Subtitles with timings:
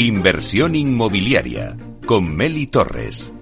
[0.00, 1.76] Inversión inmobiliaria
[2.06, 3.34] con Meli Torres.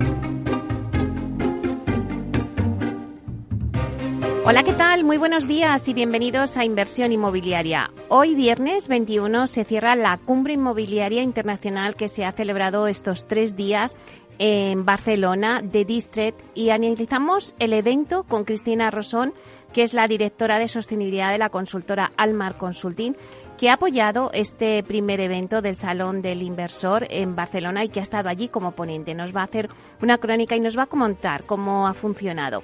[4.45, 5.05] Hola, ¿qué tal?
[5.05, 7.93] Muy buenos días y bienvenidos a Inversión Inmobiliaria.
[8.09, 13.55] Hoy viernes 21 se cierra la Cumbre Inmobiliaria Internacional que se ha celebrado estos tres
[13.55, 13.97] días
[14.41, 19.33] en Barcelona de District y analizamos el evento con Cristina Rosón,
[19.73, 23.15] que es la directora de sostenibilidad de la consultora Almar Consulting,
[23.59, 28.05] que ha apoyado este primer evento del Salón del Inversor en Barcelona y que ha
[28.05, 29.15] estado allí como ponente.
[29.15, 29.69] Nos va a hacer
[30.01, 32.63] una crónica y nos va a comentar cómo ha funcionado.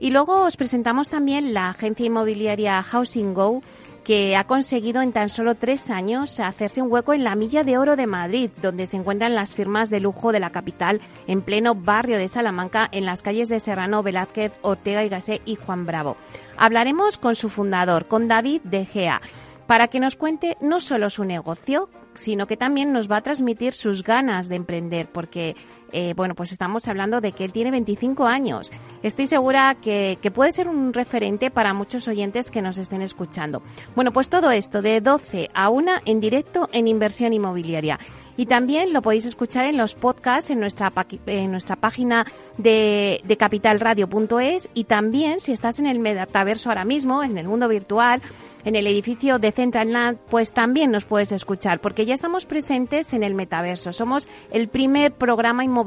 [0.00, 3.62] Y luego os presentamos también la agencia inmobiliaria Housing Go,
[4.02, 7.78] que ha conseguido en tan solo tres años hacerse un hueco en la Milla de
[7.78, 11.76] Oro de Madrid, donde se encuentran las firmas de lujo de la capital en pleno
[11.76, 16.16] barrio de Salamanca, en las calles de Serrano, Velázquez, Ortega y Gasset y Juan Bravo.
[16.56, 19.22] Hablaremos con su fundador, con David De Gea
[19.66, 23.72] para que nos cuente no solo su negocio, sino que también nos va a transmitir
[23.72, 25.56] sus ganas de emprender, porque,
[25.92, 28.72] eh, bueno, pues estamos hablando de que él tiene 25 años.
[29.02, 33.62] Estoy segura que, puede ser un referente para muchos oyentes que nos estén escuchando.
[33.94, 37.98] Bueno, pues todo esto de 12 a 1 en directo en inversión inmobiliaria.
[38.34, 40.90] Y también lo podéis escuchar en los podcasts en nuestra,
[41.26, 42.26] en nuestra página
[42.56, 47.68] de, de capitalradio.es y también si estás en el metaverso ahora mismo, en el mundo
[47.68, 48.22] virtual,
[48.64, 53.22] en el edificio de Central pues también nos puedes escuchar porque ya estamos presentes en
[53.22, 53.92] el metaverso.
[53.92, 55.81] Somos el primer programa inmobiliario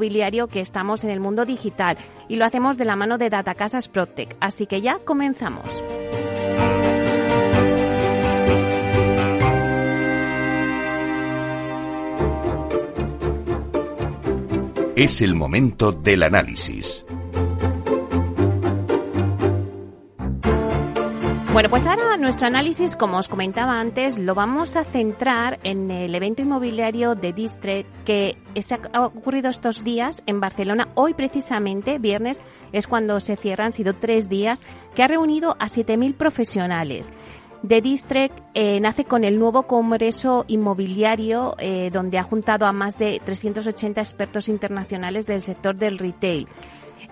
[0.47, 4.35] que estamos en el mundo digital y lo hacemos de la mano de Datacasas Protec.
[4.39, 5.83] Así que ya comenzamos.
[14.95, 17.05] Es el momento del análisis.
[21.55, 26.13] Bueno, pues ahora nuestro análisis, como os comentaba antes, lo vamos a centrar en el
[26.13, 28.37] evento inmobiliario de District que
[28.91, 30.89] ha ocurrido estos días en Barcelona.
[30.95, 34.65] Hoy precisamente, viernes, es cuando se cierran, han sido tres días,
[34.95, 37.09] que ha reunido a 7.000 profesionales.
[37.65, 42.99] The District eh, nace con el nuevo Congreso Inmobiliario, eh, donde ha juntado a más
[42.99, 46.49] de 380 expertos internacionales del sector del retail.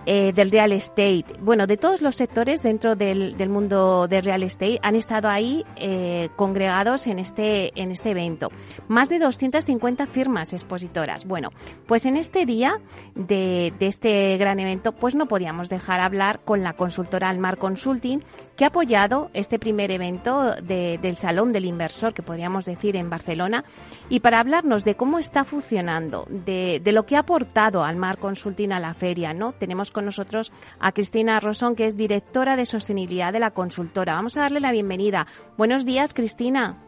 [0.06, 4.42] Eh, del real estate, bueno, de todos los sectores dentro del, del mundo del real
[4.42, 8.50] estate han estado ahí eh, congregados en este, en este evento.
[8.86, 11.24] Más de 250 firmas expositoras.
[11.24, 11.50] Bueno,
[11.86, 12.80] pues en este día
[13.14, 18.22] de, de este gran evento, pues no podíamos dejar hablar con la consultora Almar Consulting,
[18.56, 23.10] que ha apoyado este primer evento de, del Salón del Inversor, que podríamos decir en
[23.10, 23.64] Barcelona,
[24.08, 28.80] y para hablarnos de cómo está funcionando, de, lo que ha aportado Almar Consulting a
[28.80, 29.52] la feria, ¿no?
[29.52, 34.14] Tenemos con nosotros a Cristina Rosón, que es directora de sostenibilidad de la consultora.
[34.14, 35.26] Vamos a darle la bienvenida.
[35.56, 36.78] Buenos días, Cristina.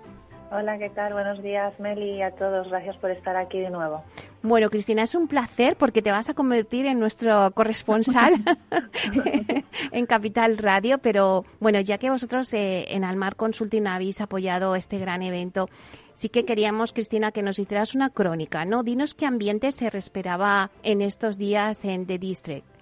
[0.52, 1.12] Hola, ¿qué tal?
[1.12, 2.68] Buenos días, Meli, y a todos.
[2.68, 4.04] Gracias por estar aquí de nuevo.
[4.42, 8.34] Bueno, Cristina, es un placer porque te vas a convertir en nuestro corresponsal
[9.90, 14.98] en Capital Radio, pero bueno, ya que vosotros eh, en Almar Consulting habéis apoyado este
[14.98, 15.68] gran evento,
[16.12, 18.84] sí que queríamos, Cristina, que nos hicieras una crónica, ¿no?
[18.84, 22.75] Dinos qué ambiente se respiraba en estos días en The District.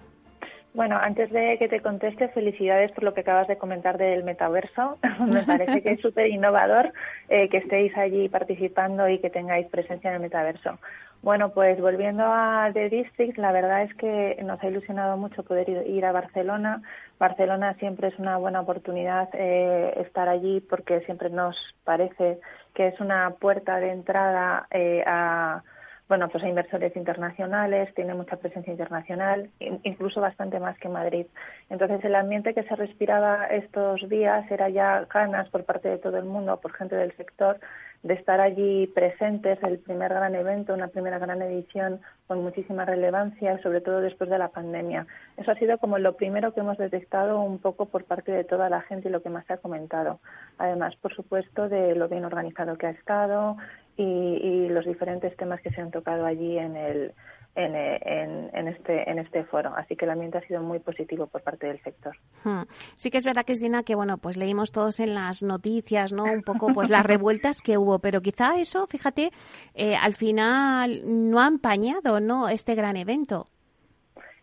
[0.75, 4.97] Bueno, antes de que te conteste, felicidades por lo que acabas de comentar del metaverso.
[5.25, 6.91] Me parece que es súper innovador
[7.29, 10.77] eh, que estéis allí participando y que tengáis presencia en el metaverso.
[11.21, 15.69] Bueno, pues volviendo a The District, la verdad es que nos ha ilusionado mucho poder
[15.69, 16.81] ir, a Barcelona.
[17.19, 22.41] Barcelona siempre es una buena oportunidad eh, estar allí porque siempre nos parece
[22.73, 25.63] que es una puerta de entrada eh, a
[26.07, 31.25] bueno, pues hay inversores internacionales, tiene mucha presencia internacional, incluso bastante más que Madrid.
[31.69, 36.17] Entonces, el ambiente que se respiraba estos días era ya ganas por parte de todo
[36.17, 37.59] el mundo, por gente del sector,
[38.03, 43.59] de estar allí presentes, el primer gran evento, una primera gran edición con muchísima relevancia,
[43.63, 45.07] sobre todo después de la pandemia.
[45.37, 48.69] Eso ha sido como lo primero que hemos detectado un poco por parte de toda
[48.69, 50.19] la gente y lo que más se ha comentado.
[50.59, 53.57] Además, por supuesto, de lo bien organizado que ha estado,
[53.97, 57.13] y, y, los diferentes temas que se han tocado allí en el
[57.55, 59.73] en, en, en, este en este foro.
[59.75, 62.15] Así que el ambiente ha sido muy positivo por parte del sector.
[62.43, 62.63] Hmm.
[62.95, 66.43] sí que es verdad Cristina que bueno pues leímos todos en las noticias no un
[66.43, 69.31] poco pues las revueltas que hubo pero quizá eso fíjate
[69.73, 73.47] eh, al final no ha empañado no este gran evento.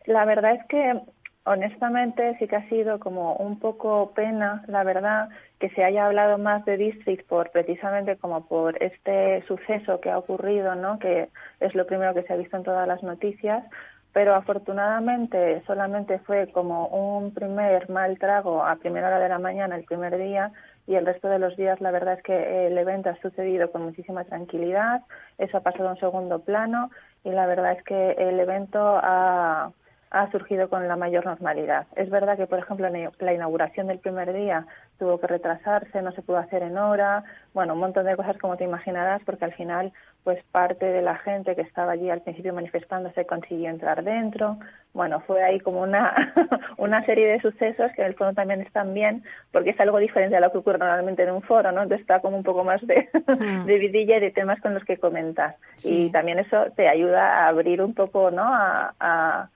[0.07, 1.01] La verdad es que
[1.45, 5.29] honestamente sí que ha sido como un poco pena, la verdad,
[5.59, 10.19] que se haya hablado más de District por precisamente como por este suceso que ha
[10.19, 10.99] ocurrido, ¿no?
[10.99, 11.29] Que
[11.61, 13.65] es lo primero que se ha visto en todas las noticias,
[14.13, 19.77] pero afortunadamente solamente fue como un primer mal trago a primera hora de la mañana
[19.77, 20.53] el primer día
[20.87, 23.83] y el resto de los días la verdad es que el evento ha sucedido con
[23.83, 25.03] muchísima tranquilidad,
[25.39, 26.91] eso ha pasado a un segundo plano
[27.25, 29.73] y la verdad es que el evento ha,
[30.13, 31.87] ha surgido con la mayor normalidad.
[31.97, 32.89] Es verdad que, por ejemplo,
[33.19, 34.67] la inauguración del primer día
[34.99, 37.25] tuvo que retrasarse, no se pudo hacer en hora,
[37.55, 39.93] bueno, un montón de cosas como te imaginarás, porque al final,
[40.23, 44.59] pues parte de la gente que estaba allí al principio manifestándose consiguió entrar dentro.
[44.93, 46.15] Bueno, fue ahí como una,
[46.77, 50.37] una serie de sucesos que en el fondo también están bien, porque es algo diferente
[50.37, 51.83] a lo que ocurre normalmente en un foro, ¿no?
[51.83, 53.65] Entonces está como un poco más de, mm.
[53.67, 55.57] de vidilla y de temas con los que comentas.
[55.85, 58.45] Y también eso te ayuda a abrir un poco, ¿no?
[58.45, 59.49] a a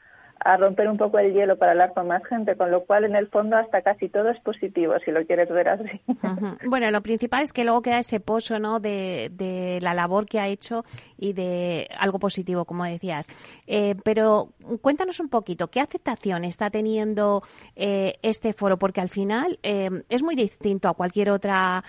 [0.59, 3.29] romper un poco el hielo para hablar con más gente, con lo cual en el
[3.29, 6.01] fondo hasta casi todo es positivo, si lo quieres ver así.
[6.67, 8.81] Bueno, lo principal es que luego queda ese pozo ¿no?
[8.81, 10.85] de, de, la labor que ha hecho
[11.19, 13.29] y de algo positivo, como decías.
[13.67, 14.51] Eh, pero
[14.81, 17.43] cuéntanos un poquito, ¿qué aceptación está teniendo
[17.75, 18.79] eh, este foro?
[18.79, 21.83] Porque al final eh, es muy distinto a cualquier otra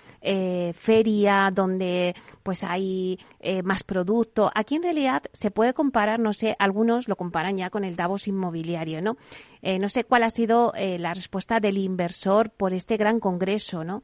[0.73, 3.19] feria donde pues hay
[3.63, 4.51] más producto.
[4.53, 8.27] Aquí en realidad se puede comparar, no sé, algunos lo comparan ya con el Davos
[8.37, 9.17] inmobiliario, ¿no?
[9.61, 13.83] Eh, no sé cuál ha sido eh, la respuesta del inversor por este gran congreso,
[13.83, 14.03] ¿no?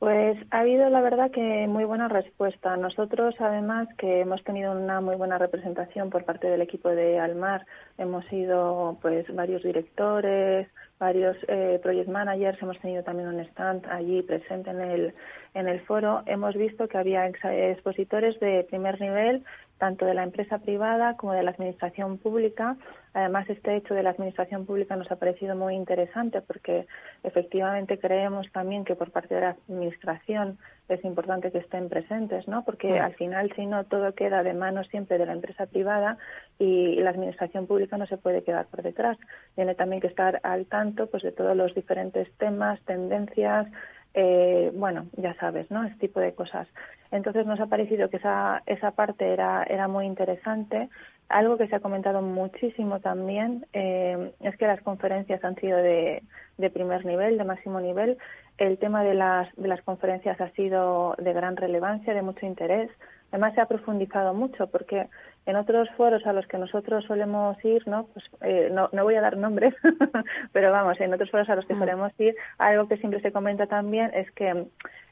[0.00, 2.76] Pues ha habido, la verdad, que muy buena respuesta.
[2.76, 7.64] Nosotros, además, que hemos tenido una muy buena representación por parte del equipo de Almar,
[7.96, 10.68] hemos sido, pues, varios directores,
[10.98, 15.14] varios eh, project managers, hemos tenido también un stand allí presente en el,
[15.54, 16.22] en el foro.
[16.26, 19.42] Hemos visto que había expositores de primer nivel
[19.78, 22.76] tanto de la empresa privada como de la administración pública.
[23.14, 26.86] Además, este hecho de la administración pública nos ha parecido muy interesante porque
[27.22, 30.58] efectivamente creemos también que por parte de la administración
[30.88, 32.64] es importante que estén presentes, ¿no?
[32.64, 36.18] Porque al final, si no, todo queda de manos siempre de la empresa privada
[36.58, 39.16] y la administración pública no se puede quedar por detrás.
[39.54, 43.68] Tiene también que estar al tanto, pues, de todos los diferentes temas, tendencias,
[44.14, 45.84] eh, bueno, ya sabes, ¿no?
[45.84, 46.68] Este tipo de cosas.
[47.14, 50.88] Entonces nos ha parecido que esa, esa parte era, era muy interesante.
[51.28, 56.24] Algo que se ha comentado muchísimo también eh, es que las conferencias han sido de,
[56.58, 58.18] de primer nivel, de máximo nivel.
[58.58, 62.90] El tema de las, de las conferencias ha sido de gran relevancia, de mucho interés.
[63.30, 65.06] Además se ha profundizado mucho porque
[65.46, 68.06] en otros foros a los que nosotros solemos ir, ¿no?
[68.12, 69.72] Pues eh, no, no voy a dar nombres,
[70.52, 71.78] pero vamos, en otros foros a los que mm.
[71.78, 74.66] solemos ir, algo que siempre se comenta también es que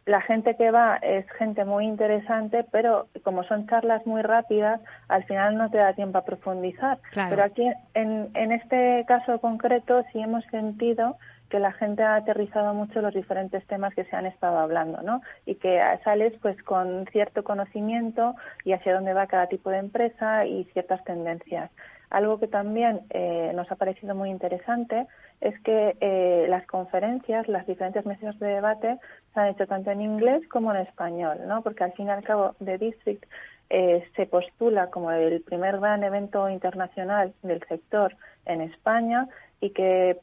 [0.05, 5.25] la gente que va es gente muy interesante, pero como son charlas muy rápidas, al
[5.25, 6.99] final no te da tiempo a profundizar.
[7.15, 11.17] Pero aquí, en, en este caso concreto, sí hemos sentido
[11.53, 15.21] que la gente ha aterrizado mucho los diferentes temas que se han estado hablando, ¿no?
[15.45, 18.35] Y que sales pues con cierto conocimiento
[18.65, 21.71] y hacia dónde va cada tipo de empresa y ciertas tendencias.
[22.13, 25.07] Algo que también eh, nos ha parecido muy interesante
[25.41, 28.99] es que eh, las conferencias, las diferentes mesas de debate
[29.33, 31.63] se han hecho tanto en inglés como en español, ¿no?
[31.63, 33.25] Porque al fin y al cabo The District
[33.71, 38.15] eh, se postula como el primer gran evento internacional del sector
[38.45, 39.27] en España
[39.63, 40.21] y que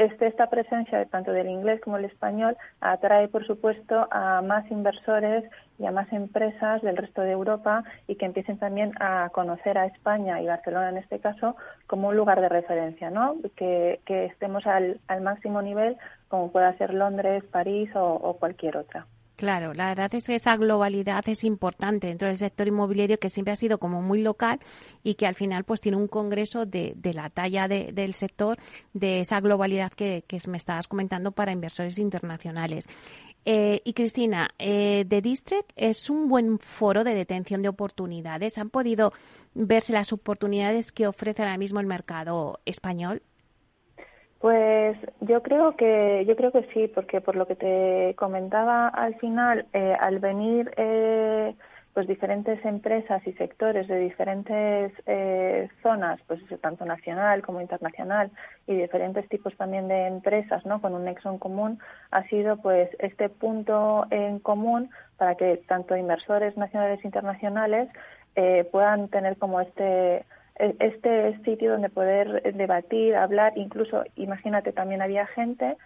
[0.00, 5.44] este, esta presencia tanto del inglés como del español atrae, por supuesto, a más inversores
[5.78, 9.86] y a más empresas del resto de Europa y que empiecen también a conocer a
[9.86, 11.54] España y Barcelona en este caso
[11.86, 13.36] como un lugar de referencia, ¿no?
[13.56, 15.96] Que, estemos al, máximo nivel
[16.28, 19.06] como pueda ser Londres, París o cualquier otra.
[19.40, 23.54] Claro, la verdad es que esa globalidad es importante dentro del sector inmobiliario que siempre
[23.54, 24.60] ha sido como muy local
[25.02, 28.58] y que al final pues tiene un congreso de, la talla del sector,
[28.92, 32.86] de esa globalidad que, me estabas comentando para inversores internacionales.
[33.46, 38.58] Eh, y Cristina, eh, The District es un buen foro de detención de oportunidades.
[38.58, 39.14] ¿Han podido
[39.54, 43.22] verse las oportunidades que ofrece ahora mismo el mercado español?
[44.40, 49.14] Pues yo creo que yo creo que sí, porque por lo que te comentaba al
[49.16, 51.54] final, eh, al venir eh,
[51.92, 58.30] pues diferentes empresas y sectores de diferentes eh, zonas, pues tanto nacional como internacional
[58.66, 60.80] y diferentes tipos también de empresas, ¿no?
[60.80, 61.78] Con un nexo en común,
[62.10, 67.90] ha sido pues este punto en común para que tanto inversores nacionales e internacionales
[68.72, 70.24] puedan tener como este
[70.78, 75.76] este sitio donde poder debatir, hablar, incluso, imagínate, también había gente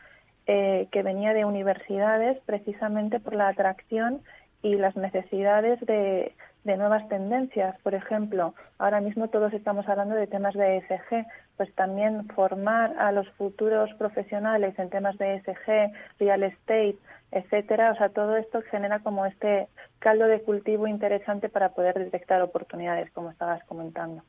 [0.46, 4.20] eh, que venía de universidades precisamente por la atracción
[4.62, 6.32] y las necesidades de
[6.64, 7.78] de nuevas tendencias.
[7.82, 11.26] Por ejemplo, ahora mismo todos estamos hablando de temas de ESG,
[11.56, 16.96] pues también formar a los futuros profesionales en temas de ESG, real estate,
[17.30, 17.92] etcétera.
[17.92, 19.68] O sea, todo esto genera como este
[19.98, 24.22] caldo de cultivo interesante para poder detectar oportunidades, como estabas comentando.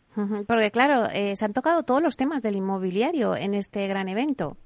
[0.48, 4.58] Porque claro, eh, se han tocado todos los temas del inmobiliario en este gran evento.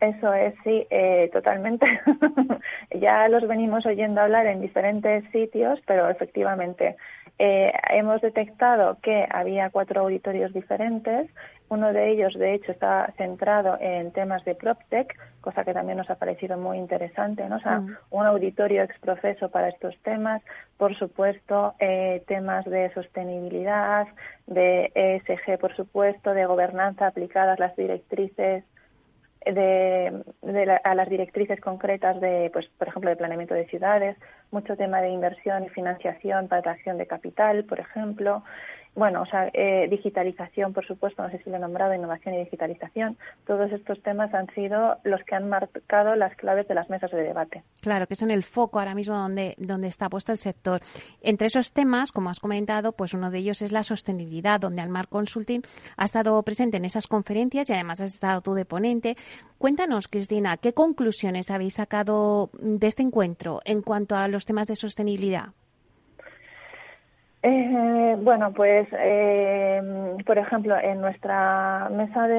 [0.00, 1.86] Eso es, sí, eh, totalmente.
[3.00, 6.96] ya los venimos oyendo hablar en diferentes sitios, pero efectivamente
[7.38, 11.30] eh, hemos detectado que había cuatro auditorios diferentes.
[11.68, 16.08] Uno de ellos, de hecho, está centrado en temas de PropTech, cosa que también nos
[16.08, 17.56] ha parecido muy interesante, ¿no?
[17.56, 17.96] O sea, mm.
[18.10, 20.42] un auditorio exprofeso para estos temas.
[20.78, 24.06] Por supuesto, eh, temas de sostenibilidad,
[24.46, 28.64] de ESG, por supuesto, de gobernanza aplicadas las directrices
[29.52, 34.16] de, a las directrices concretas de, pues, por ejemplo, de planeamiento de ciudades,
[34.50, 38.42] mucho tema de inversión y financiación para atracción de capital, por ejemplo,
[38.96, 42.38] bueno, o sea, eh, digitalización, por supuesto, no sé si lo he nombrado, innovación y
[42.38, 47.10] digitalización, todos estos temas han sido los que han marcado las claves de las mesas
[47.10, 47.62] de debate.
[47.82, 50.80] Claro, que son el foco ahora mismo donde, donde está puesto el sector.
[51.20, 55.08] Entre esos temas, como has comentado, pues uno de ellos es la sostenibilidad, donde Almar
[55.08, 55.60] Consulting
[55.98, 59.16] ha estado presente en esas conferencias y además has estado tú de ponente.
[59.58, 64.76] Cuéntanos, Cristina, ¿qué conclusiones habéis sacado de este encuentro en cuanto a los temas de
[64.76, 65.50] sostenibilidad?
[67.48, 69.80] Eh, bueno, pues, eh,
[70.26, 72.34] por ejemplo, en nuestra mesa de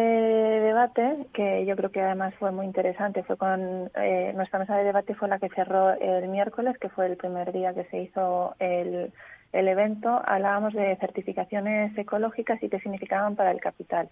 [0.60, 4.84] debate, que yo creo que además fue muy interesante, fue con eh, nuestra mesa de
[4.84, 8.54] debate fue la que cerró el miércoles, que fue el primer día que se hizo
[8.60, 9.14] el,
[9.54, 10.22] el evento.
[10.26, 14.10] Hablábamos de certificaciones ecológicas y qué significaban para el capital.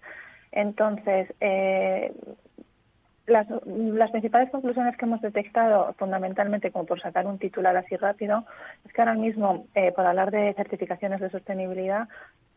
[0.50, 2.14] Entonces, eh,
[3.26, 8.44] las, las, principales conclusiones que hemos detectado, fundamentalmente, como por sacar un titular así rápido,
[8.84, 12.08] es que ahora mismo, eh, por hablar de certificaciones de sostenibilidad,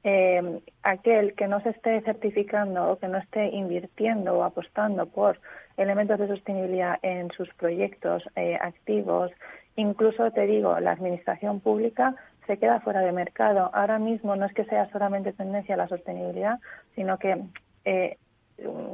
[0.03, 5.39] eh, aquel que no se esté certificando o que no esté invirtiendo o apostando por
[5.75, 9.31] elementos de sostenibilidad en sus proyectos eh, activos,
[9.75, 12.15] incluso te digo, la administración pública
[12.47, 13.69] se queda fuera de mercado.
[13.73, 16.59] Ahora mismo no es que sea solamente tendencia a la sostenibilidad,
[16.95, 17.43] sino que
[17.85, 18.17] eh,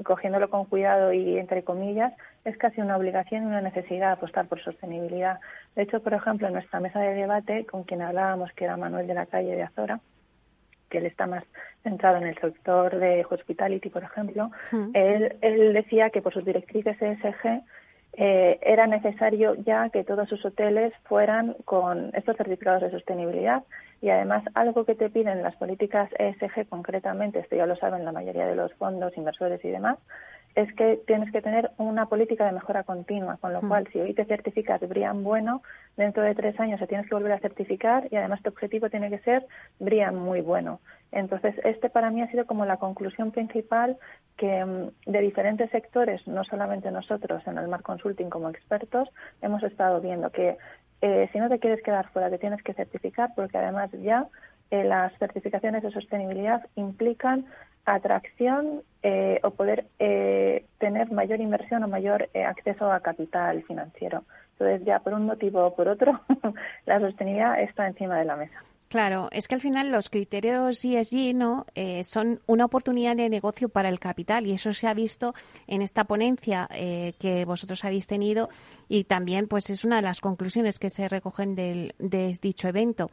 [0.04, 4.62] cogiéndolo con cuidado y entre comillas, es casi una obligación y una necesidad apostar por
[4.62, 5.40] sostenibilidad.
[5.76, 9.08] De hecho, por ejemplo, en nuestra mesa de debate, con quien hablábamos, que era Manuel
[9.08, 10.00] de la Calle de Azora,
[10.90, 11.44] que él está más
[11.84, 14.92] centrado en el sector de hospitality, por ejemplo, hmm.
[14.94, 17.64] él, él decía que por sus directrices ESG
[18.18, 23.64] eh, era necesario ya que todos sus hoteles fueran con estos certificados de sostenibilidad
[24.06, 28.12] y además algo que te piden las políticas ESG concretamente, esto ya lo saben la
[28.12, 29.98] mayoría de los fondos, inversores y demás,
[30.54, 33.68] es que tienes que tener una política de mejora continua, con lo mm.
[33.68, 35.64] cual si hoy te certificas BRIAM bueno,
[35.98, 39.10] dentro de tres años se tienes que volver a certificar y además tu objetivo tiene
[39.10, 39.46] que ser
[40.14, 40.80] muy bueno.
[41.12, 43.98] Entonces, este para mí ha sido como la conclusión principal
[44.38, 49.10] que mm, de diferentes sectores, no solamente nosotros en el Mar Consulting como expertos,
[49.42, 50.58] hemos estado viendo que
[51.02, 54.28] eh, si no te quieres quedar fuera, te tienes que certificar porque además ya
[54.72, 57.46] eh, las certificaciones de sostenibilidad implican
[57.86, 64.24] atracción eh, o poder eh, tener mayor inversión o mayor acceso a capital financiero.
[64.60, 66.22] Entonces, ya por un motivo o por otro,
[66.86, 68.64] la sostenibilidad está encima de la mesa.
[68.88, 71.66] Claro, es que al final los criterios ESG ¿no?
[72.04, 75.34] son una oportunidad de negocio para el capital y eso se ha visto
[75.68, 78.48] en esta ponencia que vosotros habéis tenido
[78.88, 83.10] y también pues es una de las conclusiones que se recogen del, de dicho evento.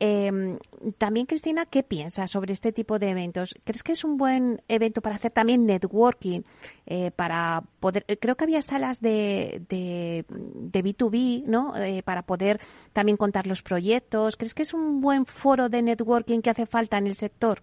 [0.00, 0.58] Eh,
[0.98, 3.54] también, Cristina, ¿qué piensas sobre este tipo de eventos?
[3.64, 6.42] ¿Crees que es un buen evento para hacer también networking?
[6.86, 11.76] Eh, para poder, eh, creo que había salas de, de, de B2B, ¿no?
[11.76, 12.60] Eh, para poder
[12.92, 14.36] también contar los proyectos.
[14.36, 17.62] ¿Crees que es un buen foro de networking que hace falta en el sector?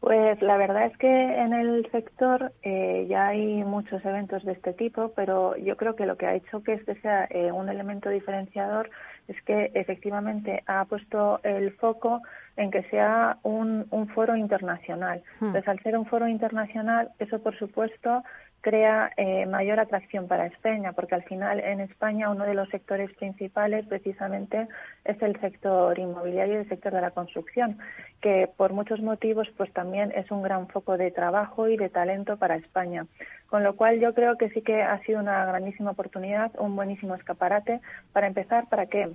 [0.00, 4.72] Pues la verdad es que en el sector eh, ya hay muchos eventos de este
[4.72, 8.08] tipo, pero yo creo que lo que ha hecho que este sea eh, un elemento
[8.08, 8.90] diferenciador
[9.30, 12.20] es que efectivamente ha puesto el foco
[12.56, 15.22] en que sea un, un foro internacional.
[15.38, 15.46] Hmm.
[15.46, 18.24] Entonces, al ser un foro internacional, eso por supuesto
[18.60, 23.12] crea eh, mayor atracción para España, porque al final en España uno de los sectores
[23.14, 24.68] principales precisamente
[25.04, 27.78] es el sector inmobiliario y el sector de la construcción,
[28.20, 32.36] que por muchos motivos pues también es un gran foco de trabajo y de talento
[32.36, 33.06] para España.
[33.48, 37.14] Con lo cual yo creo que sí que ha sido una grandísima oportunidad, un buenísimo
[37.14, 37.80] escaparate
[38.12, 39.10] para empezar para que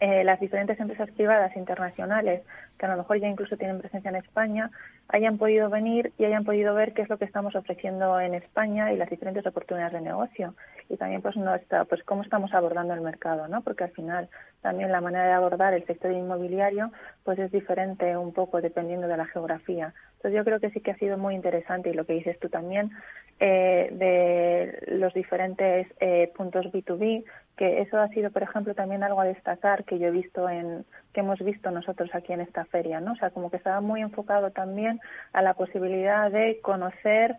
[0.00, 2.42] eh, las diferentes empresas privadas internacionales
[2.82, 4.68] que a lo mejor ya incluso tienen presencia en España,
[5.06, 8.92] hayan podido venir y hayan podido ver qué es lo que estamos ofreciendo en España
[8.92, 10.56] y las diferentes oportunidades de negocio.
[10.88, 13.62] Y también pues no está, pues cómo estamos abordando el mercado, ¿no?
[13.62, 14.28] Porque al final
[14.62, 16.90] también la manera de abordar el sector inmobiliario
[17.22, 19.94] pues es diferente un poco dependiendo de la geografía.
[20.16, 22.48] Entonces yo creo que sí que ha sido muy interesante y lo que dices tú
[22.48, 22.90] también
[23.38, 27.24] eh, de los diferentes eh, puntos B2B,
[27.56, 30.84] que eso ha sido, por ejemplo, también algo a destacar que yo he visto en
[31.12, 33.12] que hemos visto nosotros aquí en esta feria, ¿no?
[33.12, 35.00] O sea, como que estaba muy enfocado también
[35.32, 37.36] a la posibilidad de conocer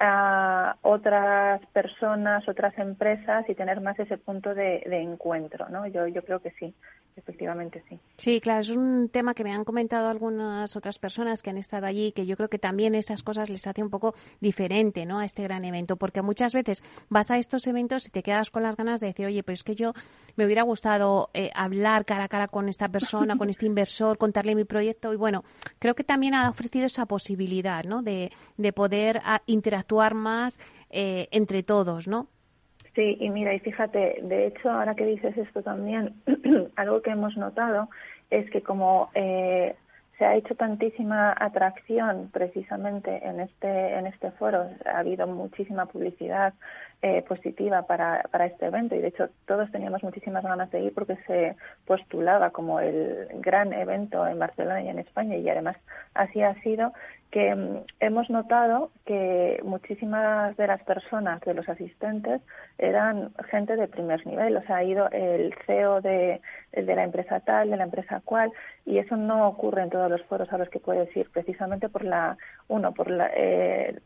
[0.00, 5.86] a otras personas, otras empresas y tener más ese punto de, de encuentro, ¿no?
[5.86, 6.74] Yo, yo creo que sí.
[7.16, 8.00] Efectivamente, sí.
[8.16, 11.86] Sí, claro, es un tema que me han comentado algunas otras personas que han estado
[11.86, 15.20] allí, que yo creo que también esas cosas les hace un poco diferente, ¿no?
[15.20, 18.64] A este gran evento, porque muchas veces vas a estos eventos y te quedas con
[18.64, 19.92] las ganas de decir, oye, pero es que yo
[20.34, 24.56] me hubiera gustado eh, hablar cara a cara con esta persona, con este inversor, contarle
[24.56, 25.44] mi proyecto y bueno,
[25.78, 28.02] creo que también ha ofrecido esa posibilidad, ¿no?
[28.02, 30.58] De, de poder ah, interactuar más
[30.90, 32.28] eh, entre todos, ¿no?
[32.94, 36.14] Sí, y mira, y fíjate, de hecho, ahora que dices esto también,
[36.76, 37.88] algo que hemos notado
[38.30, 39.74] es que como eh,
[40.18, 46.54] se ha hecho tantísima atracción precisamente en este en este foro, ha habido muchísima publicidad
[47.06, 50.94] eh, positiva para, para este evento y de hecho todos teníamos muchísimas ganas de ir
[50.94, 55.76] porque se postulaba como el gran evento en Barcelona y en España y además
[56.14, 56.94] así ha sido
[57.30, 62.40] que mm, hemos notado que muchísimas de las personas, de los asistentes,
[62.78, 64.56] eran gente de primer nivel.
[64.56, 66.40] O sea, ha ido el CEO de,
[66.72, 68.50] de la empresa tal, de la empresa cual,
[68.86, 72.04] y eso no ocurre en todos los foros a los que puedes ir, precisamente por
[72.04, 74.00] la, uno, por la, eh,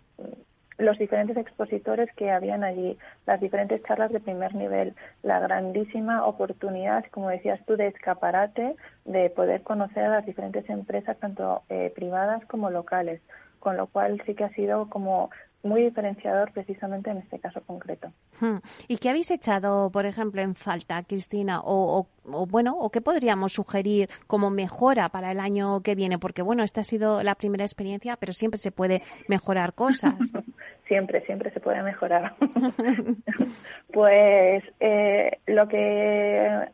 [0.79, 7.05] los diferentes expositores que habían allí, las diferentes charlas de primer nivel, la grandísima oportunidad,
[7.11, 12.45] como decías tú, de escaparate, de poder conocer a las diferentes empresas, tanto eh, privadas
[12.47, 13.21] como locales,
[13.59, 15.31] con lo cual sí que ha sido como
[15.63, 18.13] muy diferenciador precisamente en este caso concreto.
[18.41, 18.59] Hmm.
[18.87, 21.61] ¿Y qué habéis echado, por ejemplo, en falta, Cristina?
[21.65, 26.19] O, bueno, o qué podríamos sugerir como mejora para el año que viene?
[26.19, 30.15] Porque bueno, esta ha sido la primera experiencia, pero siempre se puede mejorar cosas.
[30.87, 32.35] siempre, siempre se puede mejorar.
[33.93, 36.69] pues eh, lo que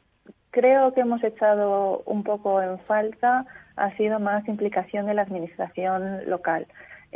[0.50, 6.28] creo que hemos echado un poco en falta ha sido más implicación de la administración
[6.28, 6.66] local.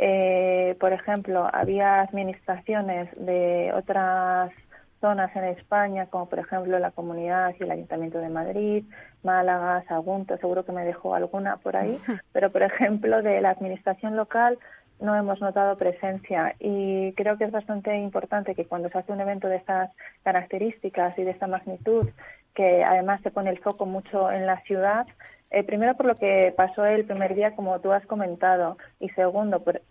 [0.01, 4.49] Eh, por ejemplo, había administraciones de otras
[5.01, 8.85] zonas en España, como por ejemplo la Comunidad y el Ayuntamiento de Madrid,
[9.23, 11.97] Málaga, Sagunto, seguro que me dejó alguna por ahí,
[12.31, 14.57] pero por ejemplo de la administración local
[15.01, 16.55] no hemos notado presencia.
[16.59, 19.91] Y creo que es bastante importante que cuando se hace un evento de estas
[20.23, 22.07] características y de esta magnitud,
[22.53, 25.07] que además se pone el foco mucho en la ciudad,
[25.51, 29.61] eh, primero por lo que pasó el primer día, como tú has comentado, y segundo,
[29.63, 29.81] por,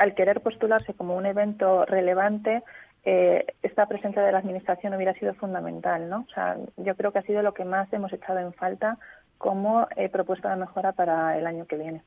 [0.00, 2.62] al querer postularse como un evento relevante,
[3.04, 6.24] eh, esta presencia de la Administración hubiera sido fundamental, ¿no?
[6.26, 8.96] O sea, yo creo que ha sido lo que más hemos echado en falta
[9.40, 12.02] como eh, propuesta de mejora para el año que viene.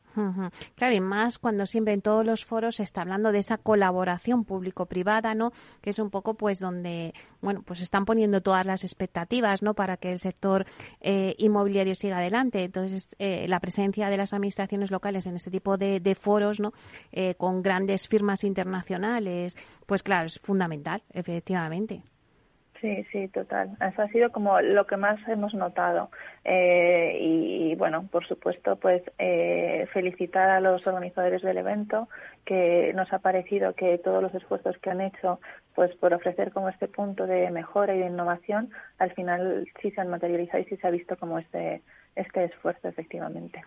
[0.75, 4.45] Claro, y más cuando siempre en todos los foros se está hablando de esa colaboración
[4.45, 5.51] público-privada, ¿no?
[5.81, 9.73] Que es un poco, pues, donde, bueno, pues están poniendo todas las expectativas, ¿no?
[9.73, 10.67] Para que el sector
[11.01, 12.65] eh, inmobiliario siga adelante.
[12.65, 16.71] Entonces, eh, la presencia de las administraciones locales en este tipo de, de foros, ¿no?
[17.11, 22.03] Eh, con grandes firmas internacionales, pues claro, es fundamental, efectivamente.
[22.83, 23.77] Sí, sí, total.
[23.79, 26.09] Eso ha sido como lo que más hemos notado.
[26.43, 32.09] Eh, y, bueno, por supuesto, pues eh, felicitar a los organizadores del evento,
[32.43, 35.39] que nos ha parecido que todos los esfuerzos que han hecho
[35.75, 38.69] pues por ofrecer como este punto de mejora y de innovación,
[38.99, 41.81] al final sí se han materializado y sí se ha visto como este
[42.15, 43.62] este esfuerzo, efectivamente.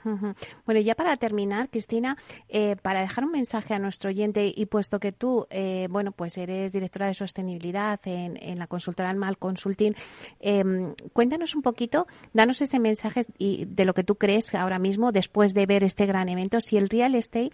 [0.65, 2.17] Bueno, ya para terminar, Cristina,
[2.49, 6.39] eh, para dejar un mensaje a nuestro oyente y puesto que tú, eh, bueno, pues
[6.39, 9.95] eres directora de sostenibilidad en, en la consultora Almal Consulting,
[10.41, 15.13] em, cuéntanos un poquito, danos ese mensaje y de lo que tú crees ahora mismo,
[15.13, 17.51] después de ver este gran evento, si el real estate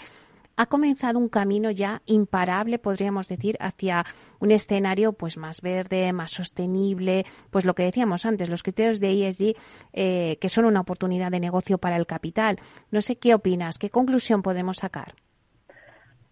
[0.57, 4.05] ha comenzado un camino ya imparable, podríamos decir, hacia
[4.41, 9.29] un escenario pues más verde, más sostenible, pues lo que decíamos antes, los criterios de
[9.29, 9.55] ESG
[9.93, 12.59] eh, que son una oportunidad de negocio para el capital.
[12.91, 15.15] No sé qué opinas, qué conclusión podemos sacar.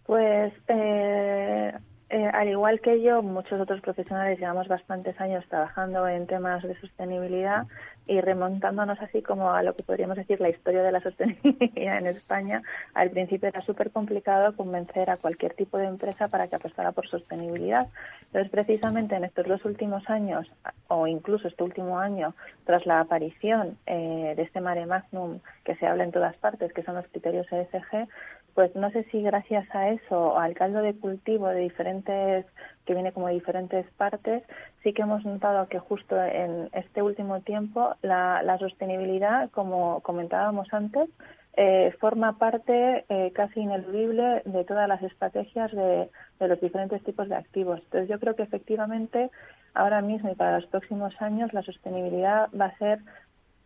[0.05, 1.73] Pues eh,
[2.11, 6.79] eh, al igual que yo, muchos otros profesionales llevamos bastantes años trabajando en temas de
[6.81, 7.67] sostenibilidad.
[8.07, 12.09] y remontándonos así como a lo que podríamos decir la historia de la sostenibilidad en
[12.09, 16.91] España, al principio era súper complicado convencer a cualquier tipo de empresa para que apostara
[16.91, 17.87] por sostenibilidad.
[18.23, 20.51] Entonces, precisamente en estos dos últimos años,
[20.89, 25.87] o incluso este último año, tras la aparición eh, de este mare magnum que se
[25.87, 28.09] habla en todas partes, que son los criterios ESG,
[28.55, 32.47] pues no sé si gracias a eso o al caldo de cultivo de diferentes
[32.85, 34.43] que viene como de diferentes partes
[34.83, 41.09] sí que hemos notado que justo en este último tiempo la, sostenibilidad como comentábamos antes
[41.57, 46.09] eh, forma parte eh, casi ineludible de todas las estrategias de,
[46.39, 47.81] de los diferentes tipos de activos.
[47.81, 49.31] Entonces yo creo que efectivamente
[49.75, 53.01] ahora mismo y para los próximos años la sostenibilidad va a ser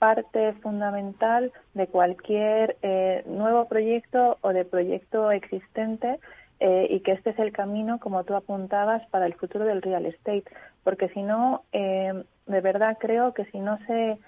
[0.05, 6.21] parte fundamental de cualquier eh, nuevo proyecto o de proyecto existente
[6.61, 10.05] eh, y que este es el camino, como tú apuntabas, para el futuro del real
[10.05, 10.45] estate.
[10.83, 12.13] Porque si no, eh,
[12.45, 14.19] de verdad creo que si no se...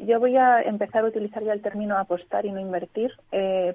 [0.00, 3.12] yo voy a empezar a utilizar ya el término apostar y no invertir,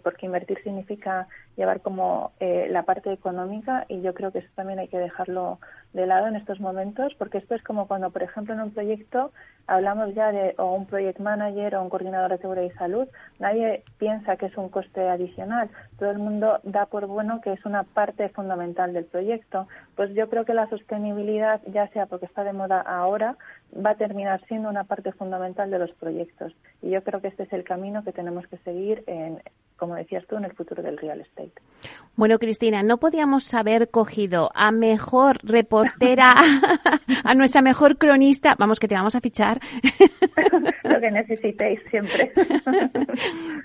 [0.04, 4.88] porque invertir significa llevar como la parte económica y yo creo que eso también hay
[4.88, 5.60] que dejarlo
[5.94, 9.32] de lado en estos momentos, porque esto es como cuando, por ejemplo, en un proyecto
[9.68, 13.08] hablamos ya de o un project manager o un coordinador de seguridad y salud,
[13.40, 15.70] nadie piensa que es un coste adicional.
[15.98, 19.68] Todo el mundo da por bueno que es una parte fundamental del proyecto.
[19.96, 23.38] Pues yo creo que la sostenibilidad, ya sea porque está de moda ahora,
[23.74, 26.54] va a terminar siendo una parte fundamental de los proyectos.
[26.82, 29.42] Y yo creo que este es el camino que tenemos que seguir en,
[29.78, 31.52] como decías tú, en el futuro del real estate.
[32.16, 36.34] Bueno, Cristina, no podíamos haber cogido a mejor reportera,
[37.24, 39.60] a nuestra mejor cronista, vamos que te vamos a fichar.
[40.84, 42.32] Lo que necesitéis siempre.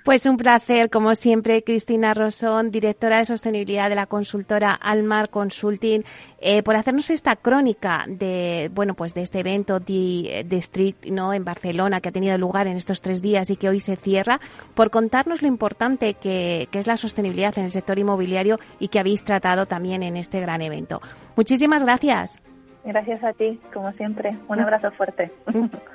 [0.05, 6.05] Pues un placer, como siempre, Cristina Rosón, directora de sostenibilidad de la consultora Almar Consulting,
[6.41, 11.35] eh, por hacernos esta crónica de, bueno, pues de este evento de, de Street, ¿no?
[11.35, 14.41] En Barcelona, que ha tenido lugar en estos tres días y que hoy se cierra,
[14.75, 19.25] por contarnos lo importante que, es la sostenibilidad en el sector inmobiliario y que habéis
[19.25, 21.01] tratado también en este gran evento.
[21.37, 22.43] Muchísimas gracias.
[22.85, 24.37] Gracias a ti, como siempre.
[24.49, 25.31] Un abrazo fuerte.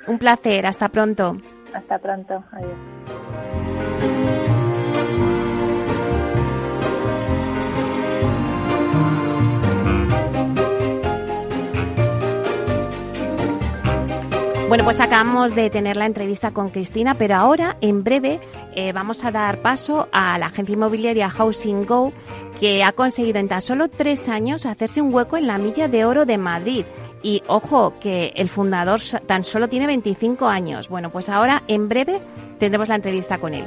[0.06, 0.66] Un placer.
[0.66, 1.36] Hasta pronto.
[1.74, 2.44] Hasta pronto.
[2.52, 2.72] Adiós.
[14.68, 18.40] Bueno, pues acabamos de tener la entrevista con Cristina, pero ahora, en breve,
[18.74, 22.12] eh, vamos a dar paso a la agencia inmobiliaria Housing Go,
[22.58, 26.04] que ha conseguido en tan solo tres años hacerse un hueco en la milla de
[26.04, 26.84] oro de Madrid.
[27.22, 30.88] Y ojo, que el fundador tan solo tiene 25 años.
[30.88, 32.20] Bueno, pues ahora, en breve,
[32.58, 33.66] tendremos la entrevista con él.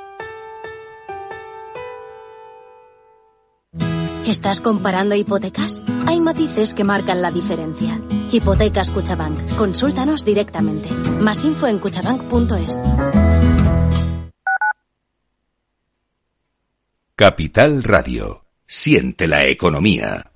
[4.31, 5.83] ¿Estás comparando hipotecas?
[6.07, 7.99] Hay matices que marcan la diferencia.
[8.31, 9.57] Hipotecas Cuchabank.
[9.57, 10.89] Consúltanos directamente.
[11.19, 12.79] Más info en cuchabank.es.
[17.13, 18.45] Capital Radio.
[18.65, 20.31] Siente la economía.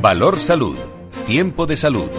[0.00, 0.76] Valor Salud.
[1.24, 2.10] Tiempo de salud.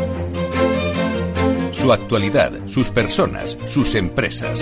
[1.74, 4.62] Su actualidad, sus personas, sus empresas.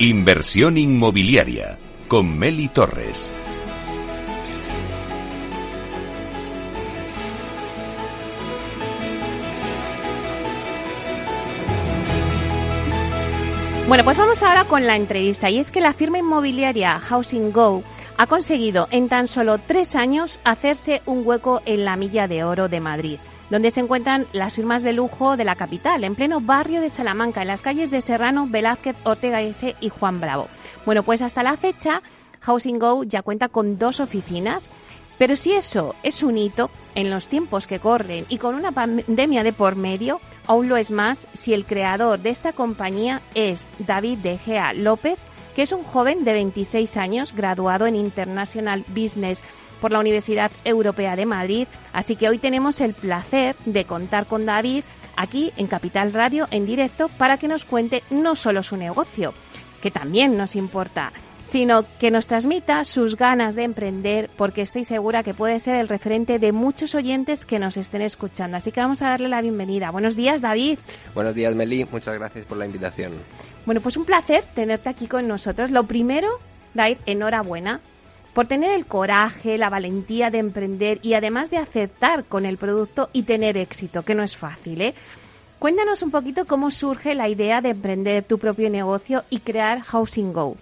[0.00, 1.78] Inversión inmobiliaria
[2.08, 3.30] con Meli Torres.
[13.86, 15.48] Bueno, pues vamos ahora con la entrevista.
[15.48, 17.84] Y es que la firma inmobiliaria Housing Go
[18.16, 22.68] ha conseguido en tan solo tres años hacerse un hueco en la milla de oro
[22.68, 23.20] de Madrid
[23.54, 27.42] donde se encuentran las firmas de lujo de la capital, en pleno barrio de Salamanca,
[27.42, 30.48] en las calles de Serrano, Velázquez, Ortega S y Juan Bravo.
[30.84, 32.02] Bueno, pues hasta la fecha,
[32.40, 34.68] Housing Go ya cuenta con dos oficinas,
[35.18, 39.44] pero si eso es un hito en los tiempos que corren y con una pandemia
[39.44, 44.18] de por medio, aún lo es más si el creador de esta compañía es David
[44.18, 45.16] De Gea López,
[45.54, 49.44] que es un joven de 26 años, graduado en International Business
[49.84, 51.68] por la Universidad Europea de Madrid.
[51.92, 54.82] Así que hoy tenemos el placer de contar con David
[55.14, 59.34] aquí en Capital Radio en directo para que nos cuente no solo su negocio,
[59.82, 65.22] que también nos importa, sino que nos transmita sus ganas de emprender, porque estoy segura
[65.22, 68.56] que puede ser el referente de muchos oyentes que nos estén escuchando.
[68.56, 69.90] Así que vamos a darle la bienvenida.
[69.90, 70.78] Buenos días, David.
[71.14, 71.84] Buenos días, Meli.
[71.84, 73.12] Muchas gracias por la invitación.
[73.66, 75.70] Bueno, pues un placer tenerte aquí con nosotros.
[75.70, 76.38] Lo primero,
[76.72, 77.82] David, enhorabuena
[78.34, 83.08] por tener el coraje, la valentía de emprender y además de aceptar con el producto
[83.12, 84.94] y tener éxito, que no es fácil, ¿eh?
[85.60, 90.32] Cuéntanos un poquito cómo surge la idea de emprender tu propio negocio y crear Housing
[90.32, 90.56] Go.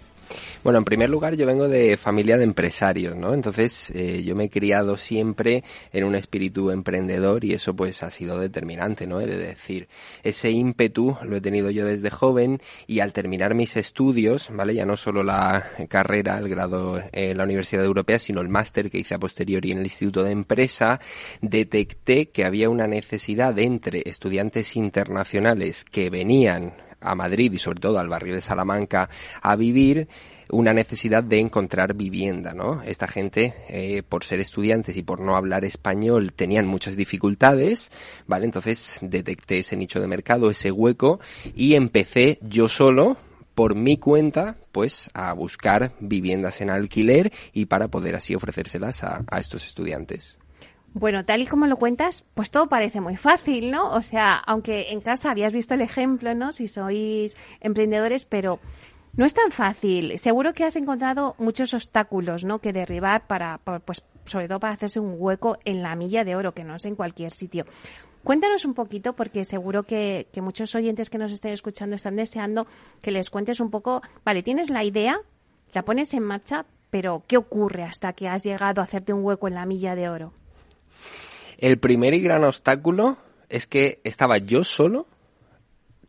[0.63, 3.33] Bueno, en primer lugar yo vengo de familia de empresarios, ¿no?
[3.33, 8.11] Entonces eh, yo me he criado siempre en un espíritu emprendedor y eso pues ha
[8.11, 9.19] sido determinante, ¿no?
[9.19, 9.87] Es decir,
[10.23, 14.73] ese ímpetu lo he tenido yo desde joven y al terminar mis estudios, ¿vale?
[14.73, 18.99] Ya no solo la carrera, el grado en la Universidad Europea, sino el máster que
[18.99, 20.99] hice a posteriori en el Instituto de Empresa,
[21.41, 27.99] detecté que había una necesidad entre estudiantes internacionales que venían a Madrid y sobre todo
[27.99, 29.09] al barrio de Salamanca
[29.41, 30.07] a vivir
[30.49, 32.81] una necesidad de encontrar vivienda, ¿no?
[32.83, 37.91] Esta gente, eh, por ser estudiantes y por no hablar español, tenían muchas dificultades,
[38.27, 38.45] ¿vale?
[38.45, 41.19] Entonces detecté ese nicho de mercado, ese hueco,
[41.55, 43.17] y empecé yo solo,
[43.55, 49.23] por mi cuenta, pues a buscar viviendas en alquiler y para poder así ofrecérselas a,
[49.27, 50.37] a estos estudiantes.
[50.93, 53.91] Bueno, tal y como lo cuentas, pues todo parece muy fácil, ¿no?
[53.91, 56.53] O sea, aunque en casa habías visto el ejemplo, ¿no?
[56.53, 58.59] Si sois emprendedores, pero
[59.15, 60.19] no es tan fácil.
[60.19, 62.59] Seguro que has encontrado muchos obstáculos, ¿no?
[62.59, 66.53] Que derribar para, pues, sobre todo para hacerse un hueco en la milla de oro,
[66.53, 67.65] que no es en cualquier sitio.
[68.23, 72.67] Cuéntanos un poquito, porque seguro que, que muchos oyentes que nos estén escuchando están deseando
[73.01, 75.19] que les cuentes un poco, vale, tienes la idea,
[75.73, 79.47] la pones en marcha, pero ¿qué ocurre hasta que has llegado a hacerte un hueco
[79.47, 80.33] en la milla de oro?
[81.63, 83.15] El primer y gran obstáculo
[83.47, 85.07] es que estaba yo solo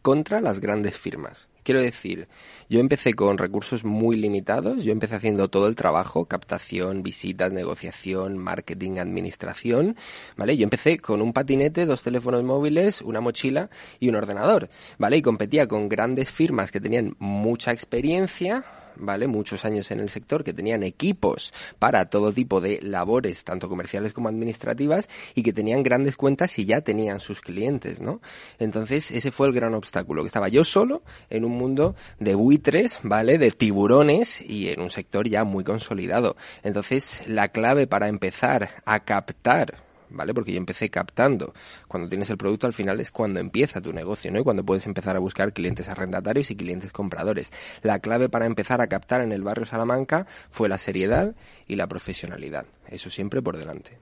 [0.02, 1.48] contra las grandes firmas.
[1.62, 2.26] Quiero decir,
[2.68, 8.36] yo empecé con recursos muy limitados, yo empecé haciendo todo el trabajo, captación, visitas, negociación,
[8.36, 9.96] marketing, administración,
[10.36, 10.56] ¿vale?
[10.56, 15.18] Yo empecé con un patinete, dos teléfonos móviles, una mochila y un ordenador, ¿vale?
[15.18, 18.64] Y competía con grandes firmas que tenían mucha experiencia,
[18.96, 19.26] ¿vale?
[19.26, 24.12] Muchos años en el sector que tenían equipos para todo tipo de labores, tanto comerciales
[24.12, 28.20] como administrativas, y que tenían grandes cuentas y ya tenían sus clientes, ¿no?
[28.58, 33.00] Entonces, ese fue el gran obstáculo, que estaba yo solo en un mundo de buitres,
[33.02, 33.38] ¿vale?
[33.38, 36.36] De tiburones y en un sector ya muy consolidado.
[36.62, 39.83] Entonces, la clave para empezar a captar
[40.14, 40.34] ¿vale?
[40.34, 41.54] Porque yo empecé captando.
[41.88, 44.40] Cuando tienes el producto al final es cuando empieza tu negocio, ¿no?
[44.40, 47.52] Y cuando puedes empezar a buscar clientes arrendatarios y clientes compradores.
[47.82, 51.34] La clave para empezar a captar en el barrio Salamanca fue la seriedad
[51.66, 52.66] y la profesionalidad.
[52.88, 53.98] Eso siempre por delante.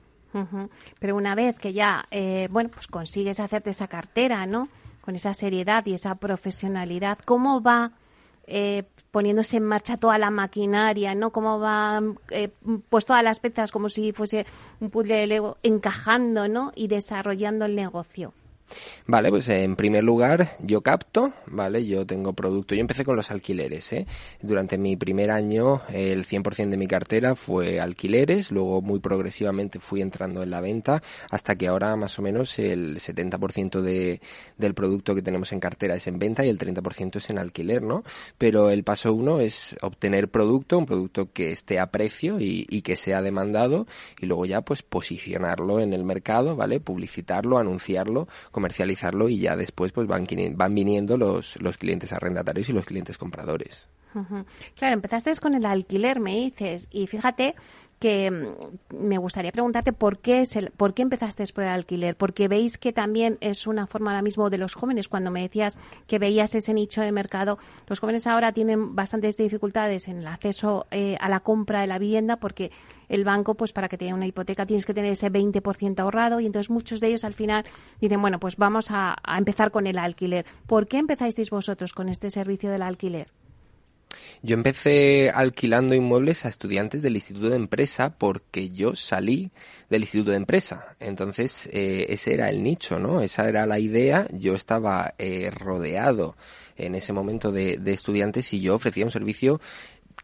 [0.98, 4.68] Pero una vez que ya, eh, bueno, pues consigues hacerte esa cartera, ¿no?
[5.02, 7.92] Con esa seriedad y esa profesionalidad, ¿cómo va
[8.46, 11.30] eh, poniéndose en marcha toda la maquinaria, ¿no?
[11.30, 12.48] Cómo van eh,
[12.88, 14.46] pues todas las piezas como si fuese
[14.80, 16.72] un puzzle de Lego encajando, ¿no?
[16.74, 18.32] Y desarrollando el negocio.
[19.06, 21.84] Vale, pues en primer lugar yo capto, ¿vale?
[21.86, 22.74] Yo tengo producto.
[22.74, 24.06] Yo empecé con los alquileres, ¿eh?
[24.40, 30.00] Durante mi primer año el 100% de mi cartera fue alquileres, luego muy progresivamente fui
[30.00, 34.20] entrando en la venta hasta que ahora más o menos el 70% de,
[34.56, 37.82] del producto que tenemos en cartera es en venta y el 30% es en alquiler,
[37.82, 38.02] ¿no?
[38.38, 42.82] Pero el paso uno es obtener producto, un producto que esté a precio y, y
[42.82, 43.86] que sea demandado
[44.20, 46.80] y luego ya pues posicionarlo en el mercado, ¿vale?
[46.80, 52.72] Publicitarlo, anunciarlo, comercializarlo y ya después pues van, van viniendo los, los clientes arrendatarios y
[52.72, 53.88] los clientes compradores.
[54.76, 57.54] Claro, empezaste con el alquiler, me dices, y fíjate
[58.02, 62.16] que mm, me gustaría preguntarte por qué es el, por qué empezaste por el alquiler,
[62.16, 65.06] porque veis que también es una forma ahora mismo de los jóvenes.
[65.06, 70.08] Cuando me decías que veías ese nicho de mercado, los jóvenes ahora tienen bastantes dificultades
[70.08, 72.72] en el acceso eh, a la compra de la vivienda porque
[73.08, 76.40] el banco, pues para que te dé una hipoteca tienes que tener ese 20% ahorrado
[76.40, 77.64] y entonces muchos de ellos al final
[78.00, 80.44] dicen, bueno, pues vamos a, a empezar con el alquiler.
[80.66, 83.28] ¿Por qué empezasteis vosotros con este servicio del alquiler?
[84.44, 89.52] Yo empecé alquilando inmuebles a estudiantes del Instituto de Empresa porque yo salí
[89.88, 90.96] del Instituto de Empresa.
[90.98, 93.20] Entonces, eh, ese era el nicho, ¿no?
[93.20, 94.26] Esa era la idea.
[94.32, 96.36] Yo estaba eh, rodeado
[96.76, 99.60] en ese momento de, de, estudiantes y yo ofrecía un servicio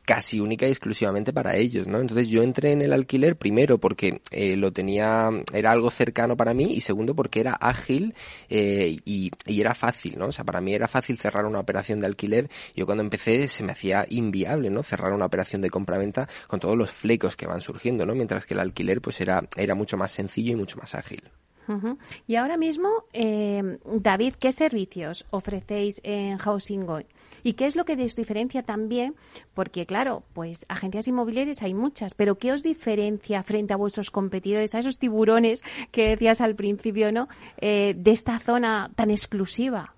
[0.09, 2.01] casi única y exclusivamente para ellos, ¿no?
[2.01, 6.55] Entonces yo entré en el alquiler primero porque eh, lo tenía, era algo cercano para
[6.55, 8.15] mí y segundo porque era ágil
[8.49, 10.29] eh, y, era fácil, ¿no?
[10.29, 12.49] O sea, para mí era fácil cerrar una operación de alquiler.
[12.75, 14.83] Yo cuando empecé se me hacía inviable, ¿no?
[14.83, 18.15] Cerrar una operación de compra-venta con todos los flecos que van surgiendo, ¿no?
[18.15, 21.23] Mientras que el alquiler pues era, era mucho más sencillo y mucho más ágil.
[22.27, 27.01] Y ahora mismo, eh, David, ¿qué servicios ofrecéis en Housing Go?
[27.43, 29.15] ¿Y qué es lo que os diferencia también?
[29.55, 34.75] Porque, claro, pues agencias inmobiliarias hay muchas, pero ¿qué os diferencia frente a vuestros competidores,
[34.75, 37.29] a esos tiburones que decías al principio, ¿no?
[37.59, 39.98] Eh, de esta zona tan exclusiva.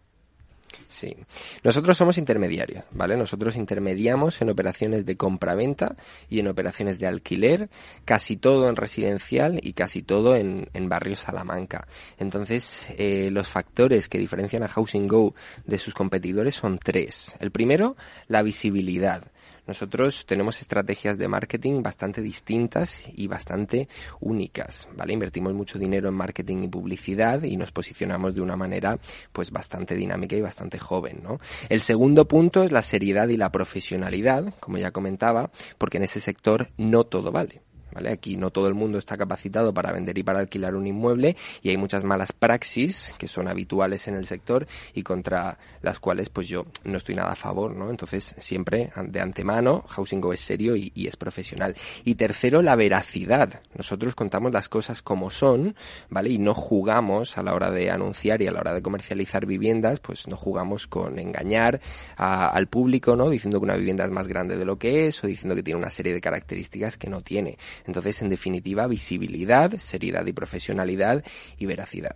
[0.88, 1.16] Sí.
[1.62, 3.16] Nosotros somos intermediarios, ¿vale?
[3.16, 5.94] Nosotros intermediamos en operaciones de compra-venta
[6.28, 7.70] y en operaciones de alquiler,
[8.04, 11.87] casi todo en residencial y casi todo en, en barrio Salamanca.
[12.18, 17.35] Entonces, eh, los factores que diferencian a Housing Go de sus competidores son tres.
[17.40, 17.96] El primero,
[18.28, 19.30] la visibilidad.
[19.70, 23.87] Nosotros tenemos estrategias de marketing bastante distintas y bastante
[24.18, 25.12] únicas, ¿vale?
[25.12, 28.98] Invertimos mucho dinero en marketing y publicidad y nos posicionamos de una manera
[29.33, 31.38] pues bastante dinámica y bastante joven, ¿no?
[31.68, 36.18] El segundo punto es la seriedad y la profesionalidad, como ya comentaba, porque en este
[36.18, 37.62] sector no todo vale.
[37.92, 38.11] ¿Vale?
[38.11, 41.70] Aquí no todo el mundo está capacitado para vender y para alquilar un inmueble y
[41.70, 46.48] hay muchas malas praxis que son habituales en el sector y contra las cuales pues
[46.48, 47.90] yo no estoy nada a favor, ¿no?
[47.90, 51.74] Entonces siempre de antemano Housing Go es serio y, es profesional.
[52.05, 53.61] Y tercero, la veracidad.
[53.76, 55.74] Nosotros contamos las cosas como son,
[56.09, 56.31] ¿vale?
[56.31, 60.00] Y no jugamos a la hora de anunciar y a la hora de comercializar viviendas,
[60.00, 61.81] pues no jugamos con engañar
[62.16, 63.31] al público, ¿no?
[63.31, 65.79] Diciendo que una vivienda es más grande de lo que es o diciendo que tiene
[65.79, 67.59] una serie de características que no tiene.
[67.90, 71.24] Entonces, en definitiva, visibilidad, seriedad y profesionalidad
[71.59, 72.14] y veracidad.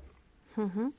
[0.57, 0.93] Uh -huh.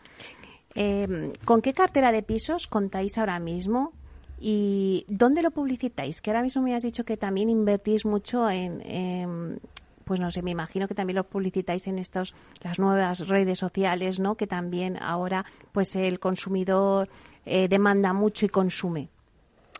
[0.75, 3.93] eh, ¿Con qué cartera de pisos contáis ahora mismo?
[4.38, 6.21] ¿Y dónde lo publicitáis?
[6.21, 9.59] Que ahora mismo me has dicho que también invertís mucho en, en
[10.03, 14.19] pues no sé, me imagino que también lo publicitáis en estos las nuevas redes sociales,
[14.19, 14.35] ¿no?
[14.35, 17.07] Que también ahora pues el consumidor
[17.45, 19.07] eh, demanda mucho y consume.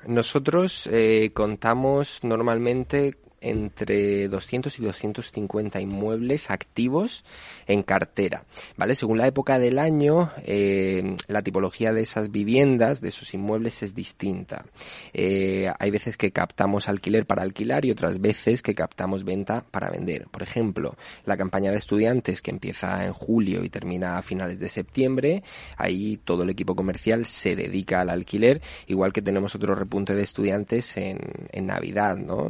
[0.08, 7.23] Nosotros eh, contamos normalmente entre 200 y 250 inmuebles activos
[7.67, 8.95] en cartera, ¿vale?
[8.95, 13.93] Según la época del año, eh, la tipología de esas viviendas, de esos inmuebles es
[13.93, 14.65] distinta.
[15.13, 19.89] Eh, hay veces que captamos alquiler para alquilar y otras veces que captamos venta para
[19.89, 20.27] vender.
[20.31, 24.69] Por ejemplo, la campaña de estudiantes que empieza en julio y termina a finales de
[24.69, 25.43] septiembre,
[25.77, 30.23] ahí todo el equipo comercial se dedica al alquiler, igual que tenemos otro repunte de
[30.23, 31.19] estudiantes en,
[31.51, 32.49] en Navidad, ¿no?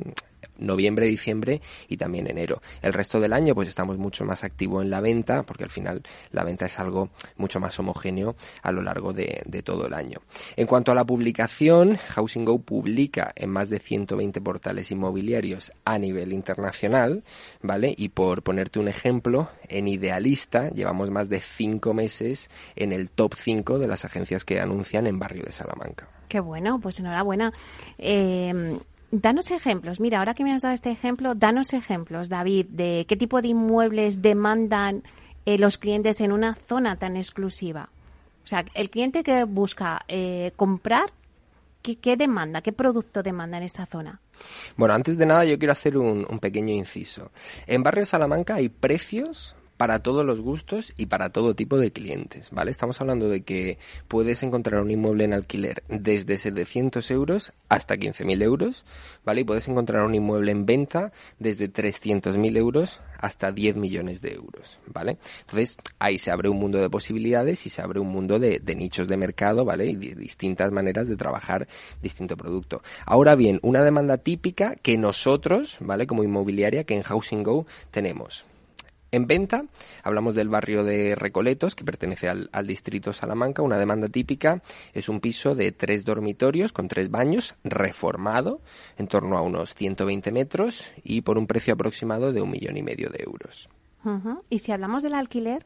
[0.57, 2.61] Noviembre, diciembre y también enero.
[2.81, 6.03] El resto del año pues estamos mucho más activos en la venta porque al final
[6.31, 10.19] la venta es algo mucho más homogéneo a lo largo de, todo el año.
[10.55, 15.97] En cuanto a la publicación, Housing Go publica en más de 120 portales inmobiliarios a
[15.97, 17.23] nivel internacional,
[17.61, 17.93] ¿vale?
[17.97, 23.33] Y por ponerte un ejemplo, en Idealista llevamos más de 5 meses en el top
[23.35, 26.07] 5 de las agencias que anuncian en barrio de Salamanca.
[26.27, 27.53] Qué bueno, pues enhorabuena.
[27.97, 28.79] Eh,
[29.11, 29.99] Danos ejemplos.
[29.99, 33.49] Mira, ahora que me has dado este ejemplo, danos ejemplos, David, de qué tipo de
[33.49, 35.03] inmuebles demandan
[35.45, 37.89] eh, los clientes en una zona tan exclusiva.
[38.43, 41.11] O sea, el cliente que busca eh, comprar,
[41.81, 42.61] ¿qué, ¿qué, demanda?
[42.61, 44.19] ¿Qué producto demanda en esta zona?
[44.75, 47.31] Bueno, antes de nada yo quiero hacer un, un pequeño inciso.
[47.67, 52.49] En Barrio Salamanca hay precios para todos los gustos y para todo tipo de clientes,
[52.51, 52.71] ¿vale?
[52.71, 58.41] Estamos hablando de que puedes encontrar un inmueble en alquiler desde 700 euros hasta 15.000
[58.41, 58.85] euros,
[59.25, 59.41] ¿vale?
[59.41, 64.79] Y puedes encontrar un inmueble en venta desde 300.000 euros hasta 10 millones de euros,
[64.87, 65.17] ¿vale?
[65.41, 69.07] Entonces, ahí se abre un mundo de posibilidades y se abre un mundo de, nichos
[69.07, 69.87] de mercado, ¿vale?
[69.87, 71.67] Y de distintas maneras de trabajar
[72.01, 72.81] distinto producto.
[73.05, 76.07] Ahora bien, una demanda típica que nosotros, ¿vale?
[76.07, 78.45] Como inmobiliaria, que en Housing Go tenemos.
[79.15, 79.63] En venta,
[80.03, 83.61] hablamos del barrio de Recoletos, que pertenece al, distrito Salamanca.
[83.61, 84.61] Una demanda típica
[84.93, 88.59] es un piso de tres dormitorios con tres baños, reformado,
[88.97, 92.83] en torno a unos 120 metros y por un precio aproximado de un millón y
[92.83, 93.69] medio de euros.
[94.49, 95.65] ¿Y si hablamos del alquiler?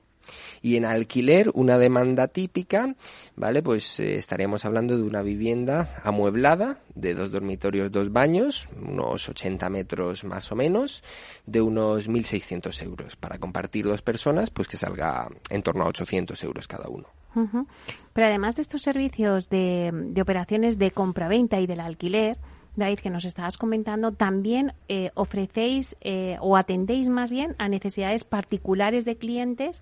[0.61, 2.95] Y en alquiler, una demanda típica,
[3.35, 3.61] ¿vale?
[3.61, 9.69] Pues eh, estaríamos hablando de una vivienda amueblada, de dos dormitorios, dos baños, unos 80
[9.69, 11.03] metros más o menos,
[11.45, 13.15] de unos 1.600 euros.
[13.15, 17.07] Para compartir dos personas, pues que salga en torno a 800 euros cada uno.
[18.13, 22.37] Pero además de estos servicios de, de operaciones de compra-venta y del alquiler,
[22.75, 28.23] David, que nos estabas comentando, también eh, ofrecéis eh, o atendéis más bien a necesidades
[28.23, 29.81] particulares de clientes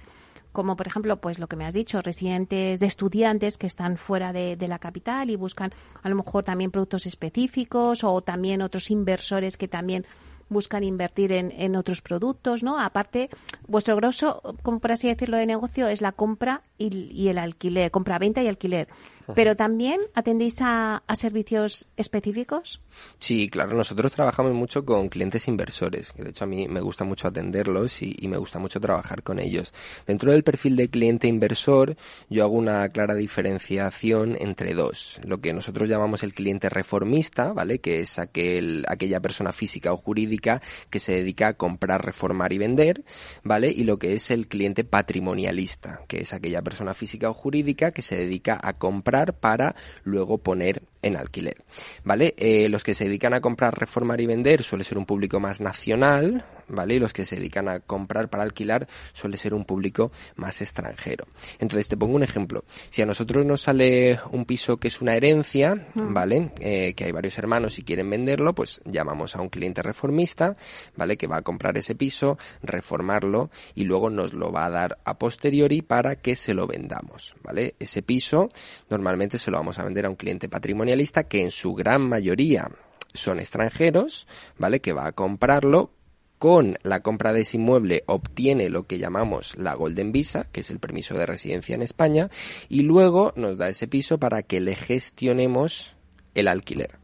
[0.57, 4.33] como por ejemplo, pues lo que me has dicho, residentes de estudiantes que están fuera
[4.33, 9.55] de, la capital y buscan a lo mejor también productos específicos o también otros inversores
[9.55, 10.07] que también
[10.49, 12.79] buscan invertir en, en otros productos, ¿no?
[12.79, 13.29] Aparte,
[13.67, 17.91] vuestro grosso, como por así decirlo, de negocio es la compra y, y el alquiler,
[17.91, 18.87] compra-venta y alquiler.
[19.35, 22.79] Pero también atendéis a, servicios específicos.
[23.19, 27.03] Sí, claro, nosotros trabajamos mucho con clientes inversores, que de hecho a mí me gusta
[27.05, 29.73] mucho atenderlos y, me gusta mucho trabajar con ellos.
[30.05, 31.95] Dentro del perfil de cliente inversor,
[32.29, 35.19] yo hago una clara diferenciación entre dos.
[35.23, 37.79] Lo que nosotros llamamos el cliente reformista, ¿vale?
[37.79, 42.57] Que es aquel, aquella persona física o jurídica que se dedica a comprar, reformar y
[42.57, 43.03] vender,
[43.43, 43.71] ¿vale?
[43.71, 48.01] Y lo que es el cliente patrimonialista, que es aquella persona física o jurídica que
[48.01, 51.63] se dedica a comprar para luego poner en alquiler.
[52.03, 52.33] ¿Vale?
[52.37, 55.61] Eh, los que se dedican a comprar, reformar y vender suele ser un público más
[55.61, 56.95] nacional, ¿vale?
[56.95, 61.25] Y los que se dedican a comprar para alquilar suele ser un público más extranjero.
[61.59, 62.65] Entonces, te pongo un ejemplo.
[62.89, 66.13] Si a nosotros nos sale un piso que es una herencia, mm.
[66.13, 66.51] ¿vale?
[66.59, 70.55] Eh, que hay varios hermanos y quieren venderlo, pues llamamos a un cliente reformista,
[70.95, 71.17] ¿vale?
[71.17, 75.17] Que va a comprar ese piso, reformarlo y luego nos lo va a dar a
[75.17, 77.75] posteriori para que se lo vendamos, ¿vale?
[77.79, 78.51] Ese piso
[78.89, 80.97] normalmente se lo vamos a vender a un cliente patrimonial
[81.29, 82.69] que en su gran mayoría
[83.13, 84.79] son extranjeros, ¿vale?
[84.79, 85.91] Que va a comprarlo
[86.37, 90.69] con la compra de ese inmueble obtiene lo que llamamos la Golden Visa, que es
[90.69, 92.29] el permiso de residencia en España,
[92.69, 95.95] y luego nos da ese piso para que le gestionemos
[96.35, 96.99] el alquiler.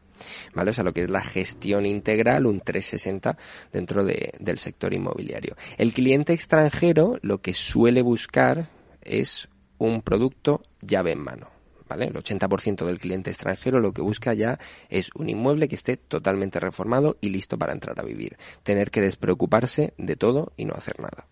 [0.54, 0.70] ¿Vale?
[0.70, 3.36] O sea, lo que es la gestión integral, un 360
[3.72, 5.56] dentro del sector inmobiliario.
[5.76, 8.70] El cliente extranjero lo que suele buscar
[9.02, 11.53] es un producto llave en mano.
[11.94, 12.06] ¿Vale?
[12.06, 16.58] El 80% del cliente extranjero lo que busca ya es un inmueble que esté totalmente
[16.58, 18.36] reformado y listo para entrar a vivir.
[18.64, 21.26] Tener que despreocuparse de todo y no hacer nada.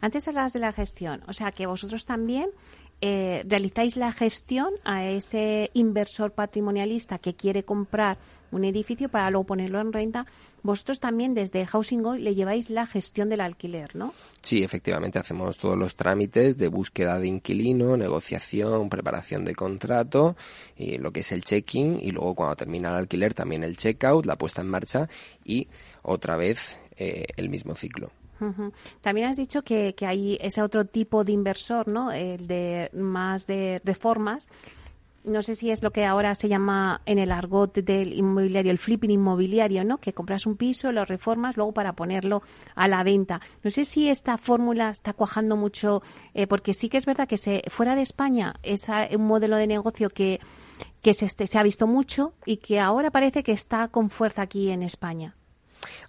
[0.00, 2.50] Antes hablabas de la gestión, o sea que vosotros también
[3.04, 8.16] eh, realizáis la gestión a ese inversor patrimonialista que quiere comprar
[8.52, 10.24] un edificio para luego ponerlo en renta.
[10.62, 14.14] Vosotros también desde Housing Go le lleváis la gestión del alquiler, ¿no?
[14.40, 20.36] Sí, efectivamente hacemos todos los trámites de búsqueda de inquilino, negociación, preparación de contrato,
[20.76, 24.26] y lo que es el check-in y luego cuando termina el alquiler también el check-out,
[24.26, 25.08] la puesta en marcha
[25.44, 25.66] y
[26.02, 28.12] otra vez eh, el mismo ciclo.
[29.00, 32.12] También has dicho que, que hay ese otro tipo de inversor, ¿no?
[32.12, 34.48] El de más de reformas.
[35.24, 38.78] No sé si es lo que ahora se llama en el argot del inmobiliario, el
[38.78, 39.98] flipping inmobiliario, ¿no?
[39.98, 42.42] Que compras un piso, lo reformas luego para ponerlo
[42.74, 43.40] a la venta.
[43.62, 46.02] No sé si esta fórmula está cuajando mucho,
[46.34, 49.68] eh, porque sí que es verdad que se, fuera de España es un modelo de
[49.68, 50.40] negocio que,
[51.02, 54.70] que se, se ha visto mucho y que ahora parece que está con fuerza aquí
[54.70, 55.36] en España.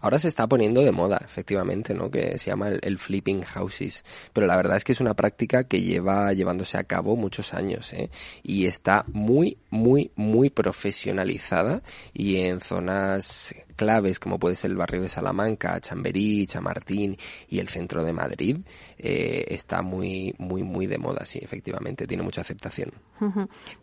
[0.03, 2.11] Ahora se está poniendo de moda, efectivamente, ¿no?
[2.11, 4.03] Que se llama el, flipping houses.
[4.33, 7.93] Pero la verdad es que es una práctica que lleva llevándose a cabo muchos años,
[7.93, 8.09] ¿eh?
[8.43, 15.01] Y está muy, muy, muy profesionalizada y en zonas claves como puede ser el barrio
[15.01, 17.17] de Salamanca, Chamberí, Chamartín
[17.49, 18.57] y el centro de Madrid,
[18.97, 22.91] eh, está muy, muy, muy de moda, sí, efectivamente, tiene mucha aceptación.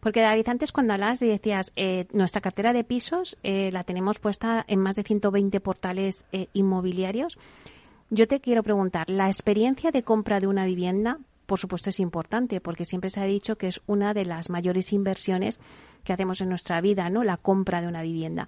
[0.00, 4.64] Porque David, antes cuando hablas decías, eh, nuestra cartera de pisos eh, la tenemos puesta
[4.68, 6.09] en más de 120 portales
[6.52, 7.38] inmobiliarios,
[8.10, 12.60] yo te quiero preguntar, ¿la experiencia de compra de una vivienda por supuesto es importante
[12.60, 15.58] porque siempre se ha dicho que es una de las mayores inversiones
[16.04, 17.24] que hacemos en nuestra vida, ¿no?
[17.24, 18.46] La compra de una vivienda.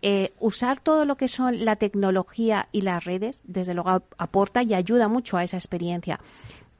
[0.00, 4.74] eh, usar todo lo que son la tecnología y las redes, desde luego aporta y
[4.74, 6.20] ayuda mucho a esa experiencia.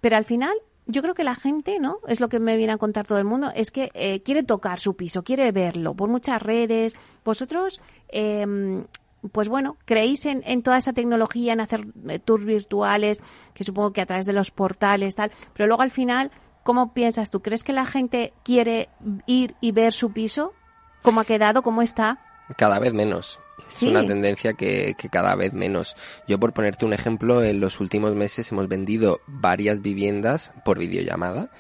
[0.01, 0.57] Pero al final,
[0.87, 1.99] yo creo que la gente, ¿no?
[2.07, 4.79] Es lo que me viene a contar todo el mundo, es que eh, quiere tocar
[4.79, 6.95] su piso, quiere verlo por muchas redes.
[7.25, 8.85] Vosotros, eh,
[9.33, 13.23] pues bueno, creéis en, en, toda esa tecnología, en hacer eh, tours virtuales,
[13.55, 16.31] que supongo que a través de los portales, tal, pero luego al final,
[16.63, 17.41] ¿cómo piensas tú?
[17.41, 18.89] ¿Crees que la gente quiere
[19.27, 20.53] ir y ver su piso?
[21.03, 21.63] ¿Cómo ha quedado?
[21.63, 22.19] ¿Cómo está?
[22.57, 23.41] Cada vez menos.
[23.69, 25.95] Es una tendencia que, que, cada vez menos.
[26.27, 31.51] Yo, por ponerte un ejemplo, en los últimos meses hemos vendido varias viviendas por videollamada.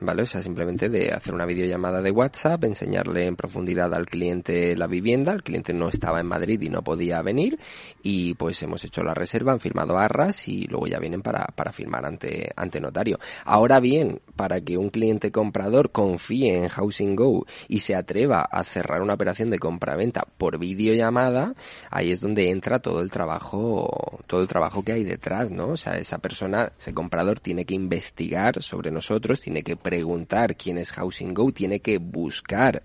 [0.00, 0.22] ¿Vale?
[0.22, 4.86] O sea, simplemente de hacer una videollamada de WhatsApp, enseñarle en profundidad al cliente la
[4.86, 7.58] vivienda, el cliente no estaba en Madrid y no podía venir
[8.02, 11.72] y pues hemos hecho la reserva, han firmado arras y luego ya vienen para, para
[11.72, 13.18] firmar ante, ante notario.
[13.44, 18.64] Ahora bien, para que un cliente comprador confíe en Housing Go y se atreva a
[18.64, 21.54] cerrar una operación de compra-venta por videollamada,
[21.90, 25.68] ahí es donde entra todo el trabajo, todo el trabajo que hay detrás, ¿no?
[25.68, 30.76] O sea, esa persona, ese comprador tiene que investigar sobre nosotros, tiene que preguntar quién
[30.76, 32.82] es Housing Go, tiene que buscar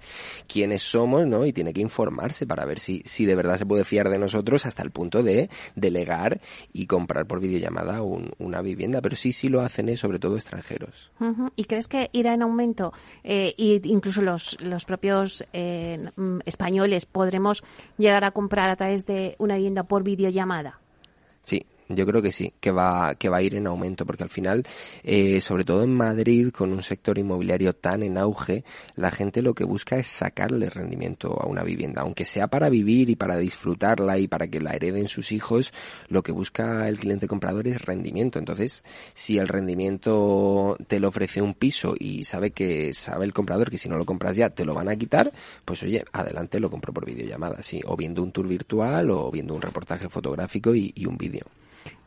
[0.48, 1.46] quiénes somos, ¿no?
[1.46, 4.66] Y tiene que informarse para ver si, si de verdad se puede fiar de nosotros
[4.66, 6.40] hasta el punto de delegar
[6.72, 9.02] y comprar por videollamada una vivienda.
[9.02, 9.98] Pero sí, sí lo hacen, ¿eh?
[9.98, 11.12] sobre todo extranjeros.
[11.58, 12.94] ¿Y crees que irá en aumento?
[13.26, 16.10] Eh, y incluso los, los propios eh,
[16.46, 17.66] españoles podremos
[17.98, 20.80] llegar a comprar a través de una vivienda por videollamada.
[21.90, 24.66] Yo creo que sí, que va, que va a ir en aumento, porque al final,
[25.04, 28.64] eh, sobre todo en Madrid, con un sector inmobiliario tan en auge,
[28.96, 33.10] la gente lo que busca es sacarle rendimiento a una vivienda, aunque sea para vivir
[33.10, 35.74] y para disfrutarla y para que la hereden sus hijos,
[36.08, 38.40] lo que busca el cliente comprador es rendimiento.
[38.40, 43.70] Entonces, si el rendimiento te lo ofrece un piso y sabe que sabe el comprador
[43.70, 45.32] que si no lo compras ya te lo van a quitar,
[45.66, 49.54] pues oye, adelante lo compro por videollamada, sí, o viendo un tour virtual o viendo
[49.54, 51.46] un reportaje fotográfico y, y un vídeo.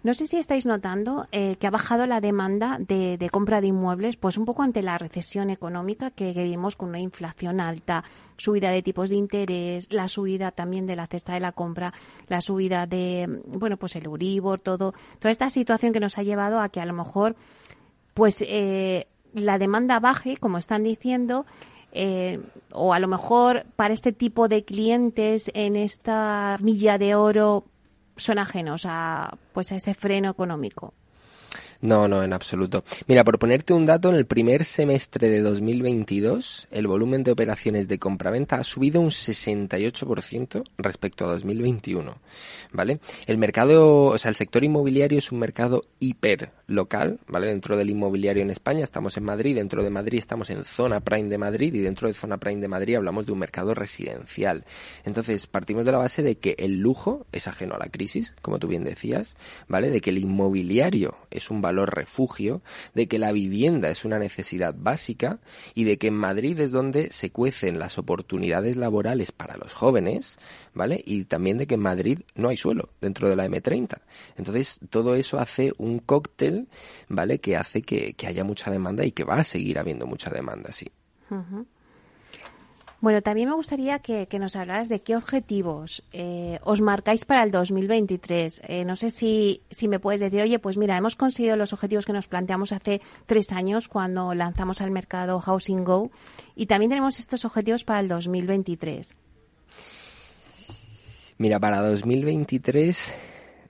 [0.03, 4.17] No sé si estáis notando eh, que ha bajado la demanda de, compra de inmuebles,
[4.17, 8.05] pues un poco ante la recesión económica que, vivimos con una inflación alta,
[8.37, 11.93] subida de tipos de interés, la subida también de la cesta de la compra,
[12.29, 16.61] la subida de, bueno, pues el Euribor, todo, toda esta situación que nos ha llevado
[16.61, 17.35] a que a lo mejor,
[18.15, 21.47] pues eh, la demanda baje, como están diciendo,
[21.99, 22.41] eh,
[22.73, 27.65] o a lo mejor para este tipo de clientes en esta milla de oro
[28.17, 30.95] son ajenos a pues a ese freno económico.
[31.87, 32.83] No, no, en absoluto.
[33.07, 37.87] Mira, por ponerte un dato, en el primer semestre de 2022, el volumen de operaciones
[37.87, 42.19] de compraventa ha subido un 68% respecto a 2021,
[42.73, 42.99] ¿vale?
[43.29, 47.47] El mercado, o sea, el sector inmobiliario es un mercado hiper local, ¿vale?
[47.47, 51.29] Dentro del inmobiliario en España estamos en Madrid, dentro de Madrid estamos en zona prime
[51.29, 54.65] de Madrid y dentro de zona prime de Madrid hablamos de un mercado residencial.
[55.05, 58.59] Entonces, partimos de la base de que el lujo es ajeno a la crisis, como
[58.59, 59.37] tú bien decías,
[59.69, 59.91] ¿vale?
[59.91, 62.63] De que el inmobiliario es un valor refugio,
[62.95, 65.41] de que la vivienda es una necesidad básica
[65.75, 70.39] y de que en Madrid es donde se cuecen las oportunidades laborales para los jóvenes,
[70.73, 71.03] ¿vale?
[71.05, 73.99] Y también de que en Madrid no hay suelo dentro de la M30.
[74.37, 76.69] Entonces, todo eso hace un cóctel,
[77.09, 77.39] ¿vale?
[77.39, 80.91] Que hace que, haya mucha demanda y que va a seguir habiendo mucha demanda, sí.
[83.07, 87.53] Bueno, también me gustaría que, nos hablaras de qué objetivos eh, os marcáis para el
[87.53, 88.63] 2023.
[88.67, 92.05] Eh, no sé si, si me puedes decir, oye, pues mira, hemos conseguido los objetivos
[92.05, 96.11] que nos planteamos hace tres años cuando lanzamos al mercado Housing Go
[96.57, 99.15] y también tenemos estos objetivos para el 2023.
[101.39, 103.15] Mira, para 2023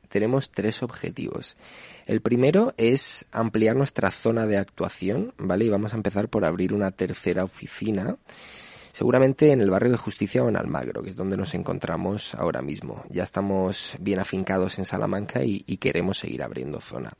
[0.08, 1.58] tenemos tres objetivos.
[2.06, 5.66] El primero es ampliar nuestra zona de actuación, ¿vale?
[5.66, 8.16] Y vamos a empezar por abrir una tercera oficina
[8.96, 12.62] seguramente en el barrio de Justicia o en Almagro, que es donde nos encontramos ahora
[12.62, 13.04] mismo.
[13.10, 17.12] Ya estamos bien afincados en Salamanca y, queremos seguir abriendo zona.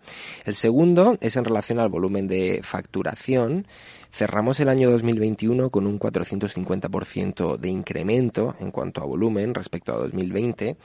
[0.47, 3.66] El segundo es en relación al volumen de facturación.
[4.11, 9.99] Cerramos el año 2021 con un 450% de incremento en cuanto a volumen respecto a
[9.99, 10.79] 2020.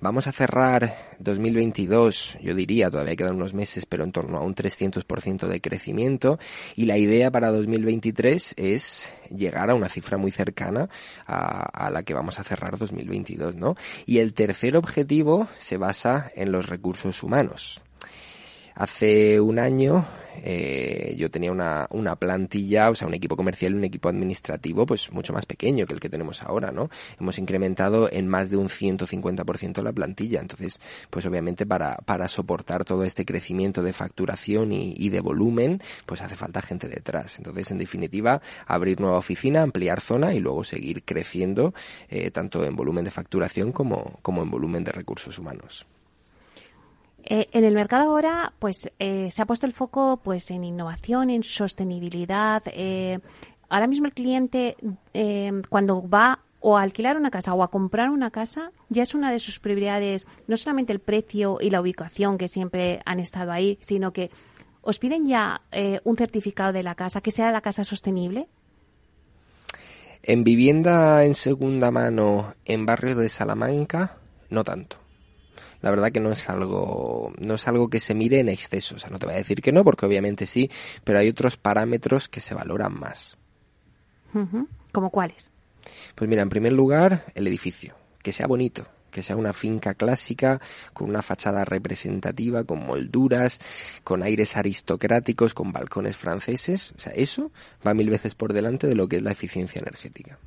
[0.00, 4.54] Vamos a cerrar 2022, yo diría, todavía quedan unos meses, pero en torno a un
[4.54, 6.38] 300% de crecimiento
[6.76, 10.88] y la idea para 2023 es llegar a una cifra muy cercana
[11.26, 13.76] a, la que vamos a cerrar 2022, ¿no?
[14.06, 17.80] Y el tercer objetivo se basa en los recursos humanos.
[18.78, 20.06] Hace un año
[20.44, 24.86] eh, yo tenía una, una plantilla, o sea, un equipo comercial y un equipo administrativo,
[24.86, 26.88] pues mucho más pequeño que el que tenemos ahora, ¿no?
[27.18, 30.40] Hemos incrementado en más de un 150% la plantilla.
[30.40, 35.82] Entonces, pues obviamente para, para soportar todo este crecimiento de facturación y, y de volumen,
[36.06, 37.36] pues hace falta gente detrás.
[37.38, 41.74] Entonces, en definitiva, abrir nueva oficina, ampliar zona y luego seguir creciendo,
[42.08, 45.84] eh, tanto en volumen de facturación como, como en volumen de recursos humanos.
[47.30, 51.28] Eh, en el mercado ahora, pues eh, se ha puesto el foco, pues, en innovación,
[51.28, 52.62] en sostenibilidad.
[52.68, 53.18] Eh,
[53.68, 54.76] ahora mismo el cliente,
[55.68, 59.30] cuando va o a alquilar una casa o a comprar una casa, ya es una
[59.30, 63.78] de sus prioridades, no solamente el precio y la ubicación que siempre han estado ahí,
[63.82, 64.30] sino que
[64.80, 65.60] os piden ya
[66.04, 68.48] un certificado de la casa, que sea la casa sostenible.
[70.22, 74.16] En vivienda en segunda mano en barrio de Salamanca,
[74.48, 75.07] no tanto
[75.80, 78.96] la verdad que no es algo, no es algo que se mire en exceso.
[78.96, 80.70] O sea, no te voy a decir que no, porque obviamente sí,
[81.04, 83.36] pero hay otros parámetros que se valoran más.
[84.92, 85.50] ¿Como cuáles?
[86.14, 90.60] Pues mira, en primer lugar, el edificio, que sea bonito, que sea una finca clásica,
[90.92, 93.60] con una fachada representativa, con molduras,
[94.04, 96.92] con aires aristocráticos, con balcones franceses.
[96.96, 97.50] O sea, eso
[97.86, 100.38] va mil veces por delante de lo que es la eficiencia energética.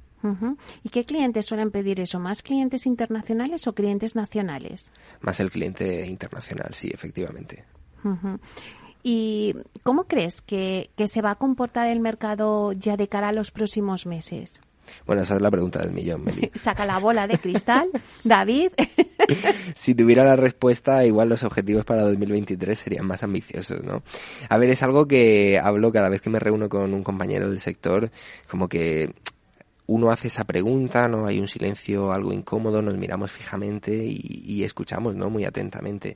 [0.84, 2.20] ¿Y qué clientes suelen pedir eso?
[2.20, 4.92] ¿Más clientes internacionales o clientes nacionales?
[5.22, 7.66] Más el cliente internacional, sí, efectivamente.
[9.04, 13.52] ¿Y cómo crees que, se va a comportar el mercado ya de cara a los
[13.52, 14.62] próximos meses?
[15.06, 16.52] Bueno, esa es la pregunta del millón, Meli.
[16.56, 17.90] Saca la bola de cristal,
[18.24, 18.72] David.
[19.76, 24.04] si tuviera la respuesta, igual los objetivos para 2023 serían más ambiciosos, ¿no?
[24.50, 27.60] A ver, es algo que hablo cada vez que me reúno con un compañero del
[27.60, 28.12] sector,
[28.50, 29.14] como que
[29.92, 31.28] uno hace esa pregunta, ¿no?
[31.28, 35.30] Hay un silencio algo incómodo, nos miramos fijamente y, y escuchamos, ¿no?
[35.30, 36.16] Muy atentamente.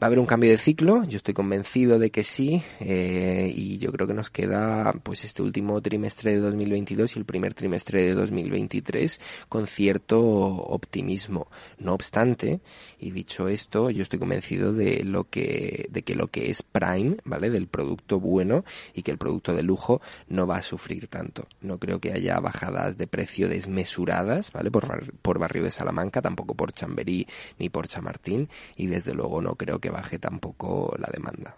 [0.00, 3.78] Va a haber un cambio de ciclo, yo estoy convencido de que sí, eh, y
[3.78, 8.04] yo creo que nos queda pues este último trimestre de 2022 y el primer trimestre
[8.04, 11.48] de 2023 con cierto optimismo.
[11.80, 12.60] No obstante,
[13.00, 17.16] y dicho esto, yo estoy convencido de lo que, de que lo que es Prime,
[17.24, 17.50] ¿vale?
[17.50, 21.48] Del producto bueno y que el producto de lujo no va a sufrir tanto.
[21.60, 24.70] No creo que haya bajadas de precio desmesuradas, ¿vale?
[24.70, 27.26] Por, por barrio de Salamanca, tampoco por Chamberí
[27.58, 31.54] ni por Chamartín, y desde luego no creo que baje tampoco la demanda.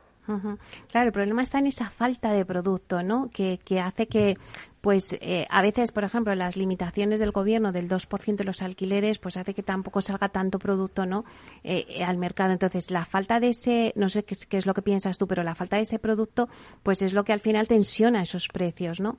[0.91, 3.31] Claro, el problema está en esa falta de producto, ¿no?
[3.31, 4.37] Que, que hace que,
[4.81, 9.19] pues, eh, a veces, por ejemplo, las limitaciones del gobierno del 2% de los alquileres,
[9.19, 11.25] pues hace que tampoco salga tanto producto, ¿no?
[11.65, 12.53] Eh, eh, al mercado.
[12.53, 15.43] Entonces, la falta de ese, no sé qué qué es lo que piensas tú, pero
[15.43, 16.49] la falta de ese producto,
[16.83, 19.19] pues es lo que al final tensiona esos precios, ¿no?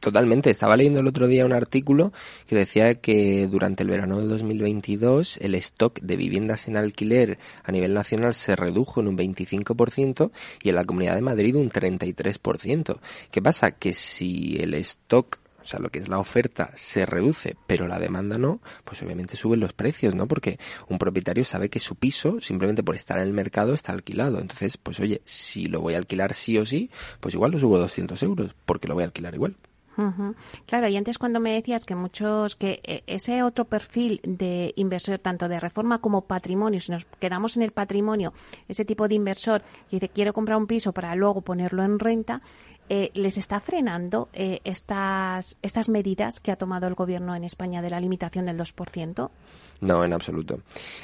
[0.00, 0.50] Totalmente.
[0.50, 2.12] Estaba leyendo el otro día un artículo
[2.46, 7.72] que decía que durante el verano de 2022 el stock de viviendas en alquiler a
[7.72, 10.30] nivel nacional se redujo en un 25%
[10.62, 12.98] y en la Comunidad de Madrid un 33%.
[13.30, 13.72] ¿Qué pasa?
[13.72, 17.98] Que si el stock o sea, lo que es la oferta se reduce, pero la
[17.98, 20.26] demanda no, pues obviamente suben los precios, ¿no?
[20.26, 24.40] Porque un propietario sabe que su piso, simplemente por estar en el mercado, está alquilado.
[24.40, 26.90] Entonces, pues oye, si lo voy a alquilar sí o sí,
[27.20, 29.56] pues igual lo subo 200 euros, porque lo voy a alquilar igual.
[30.66, 35.18] Claro, y antes cuando me decías que muchos, que eh, ese otro perfil de inversor,
[35.18, 38.32] tanto de reforma como patrimonio, si nos quedamos en el patrimonio,
[38.68, 42.42] ese tipo de inversor que dice quiero comprar un piso para luego ponerlo en renta,
[42.88, 47.82] eh, ¿les está frenando eh, estas, estas medidas que ha tomado el gobierno en España
[47.82, 49.30] de la limitación del 2%?
[49.82, 50.60] No, en absoluto.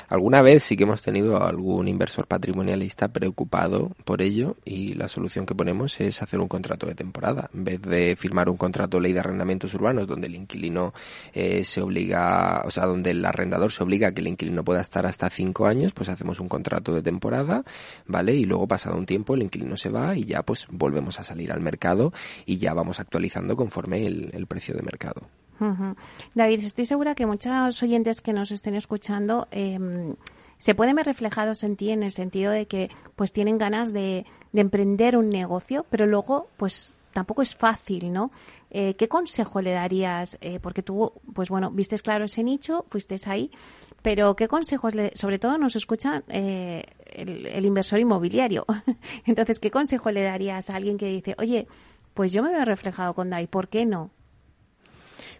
[0.08, 5.46] Alguna vez sí que hemos tenido algún inversor patrimonialista preocupado por ello y la solución
[5.46, 7.50] que ponemos es hacer un contrato de temporada.
[7.52, 10.94] En vez de firmar un contrato de ley de arrendamientos urbanos donde el inquilino
[11.32, 14.80] eh, se obliga, o sea, donde el arrendador se obliga a que el inquilino pueda
[14.80, 17.64] estar hasta cinco años, pues hacemos un contrato de temporada,
[18.06, 18.36] ¿vale?
[18.36, 21.50] Y luego pasado un tiempo el inquilino se va y ya pues volvemos a salir
[21.50, 22.12] al mercado
[22.46, 25.22] y ya vamos actualizando conforme el precio de mercado.
[26.34, 30.14] David, estoy segura que muchos oyentes que nos estén escuchando em,
[30.58, 34.26] se pueden ver reflejados en ti en el sentido de que pues tienen ganas de,
[34.52, 38.30] emprender un negocio, pero luego pues tampoco es fácil, ¿no?
[38.70, 40.36] Eh, ¿Qué consejo le darías?
[40.40, 43.50] Eh, porque tú, pues bueno, vistes claro ese nicho, fuiste ahí,
[44.02, 48.66] pero ¿qué consejos, le, sobre todo nos escucha eh, el, el, inversor inmobiliario?
[49.26, 51.66] Entonces, ¿qué consejo le darías a alguien que dice, oye,
[52.14, 54.10] pues yo me veo reflejado con DAI, ¿por qué no?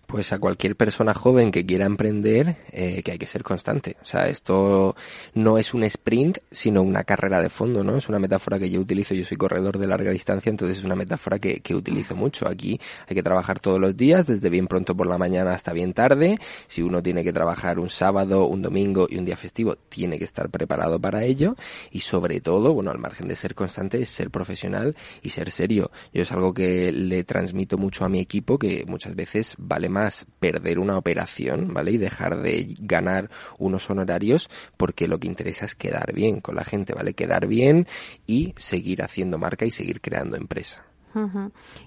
[0.09, 3.99] Pues a cualquier persona joven que quiera emprender, eh, que hay que ser constante.
[4.01, 4.97] O sea, esto
[5.35, 7.95] no es un sprint, sino una carrera de fondo, ¿no?
[7.95, 10.97] Es una metáfora que yo utilizo, yo soy corredor de larga distancia, entonces es una
[10.97, 12.49] metáfora que, que utilizo mucho.
[12.49, 15.93] Aquí hay que trabajar todos los días, desde bien pronto por la mañana hasta bien
[15.93, 16.39] tarde.
[16.69, 20.25] Si uno tiene que trabajar un sábado, un domingo y un día festivo, tiene que
[20.25, 21.55] estar preparado para ello.
[21.91, 25.91] Y sobre todo, bueno, al margen de ser constante, es ser profesional y ser serio.
[26.15, 29.98] Yo es algo que le transmito mucho a mi equipo, que muchas veces vale más
[29.99, 31.93] más perder una operación, ¿vale?
[31.93, 36.65] Y dejar de ganar unos honorarios porque lo que interesa es quedar bien con la
[36.65, 37.15] gente, ¿vale?
[37.15, 37.87] Quedar bien
[38.27, 40.88] y seguir haciendo marca y seguir creando empresa.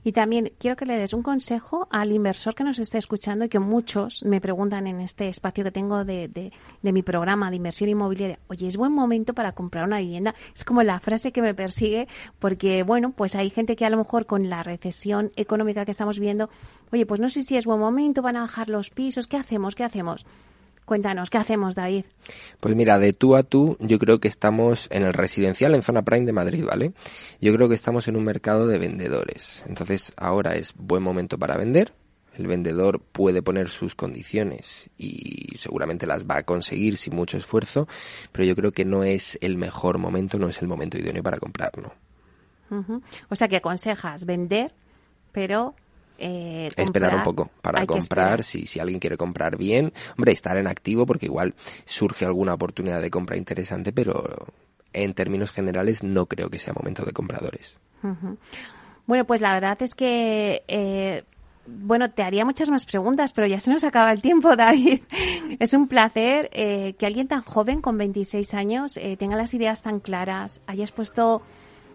[0.03, 3.49] Y también quiero que le des un consejo al inversor que nos esté escuchando y
[3.49, 7.89] que muchos me preguntan en este espacio que tengo de, de, mi programa de inversión
[7.89, 10.35] inmobiliaria, oye, es buen momento para comprar una vivienda.
[10.55, 12.07] Es como la frase que me persigue
[12.39, 16.19] porque, bueno, pues hay gente que a lo mejor con la recesión económica que estamos
[16.19, 16.49] viendo,
[16.91, 19.75] oye, pues no sé si es buen momento, van a bajar los pisos, ¿qué hacemos?
[19.75, 20.25] ¿Qué hacemos?
[20.91, 22.03] Cuéntanos, ¿qué hacemos, David?
[22.59, 26.01] Pues mira, de tú a tú, yo creo que estamos en el residencial, en zona
[26.01, 26.91] prime de Madrid, ¿vale?
[27.39, 29.63] Yo creo que estamos en un mercado de vendedores.
[29.69, 31.93] Entonces, ahora es buen momento para vender.
[32.35, 37.87] El vendedor puede poner sus condiciones y seguramente las va a conseguir sin mucho esfuerzo,
[38.33, 41.39] pero yo creo que no es el mejor momento, no es el momento idóneo para
[41.39, 41.93] comprarlo.
[43.29, 44.73] O sea que aconsejas vender,
[45.31, 45.73] pero
[46.21, 50.67] eh, esperar un poco para comprar, si, si alguien quiere comprar bien, hombre, estar en
[50.67, 51.55] activo porque igual
[51.85, 54.47] surge alguna oportunidad de compra interesante, pero
[54.93, 57.75] en términos generales no creo que sea momento de compradores.
[59.05, 61.23] Bueno, pues la verdad es que eh,
[61.67, 65.01] bueno, te haría muchas más preguntas, pero ya se nos acaba el tiempo, David.
[65.59, 69.81] Es un placer eh, que alguien tan joven, con 26 años, eh, tenga las ideas
[69.81, 71.41] tan claras, hayas puesto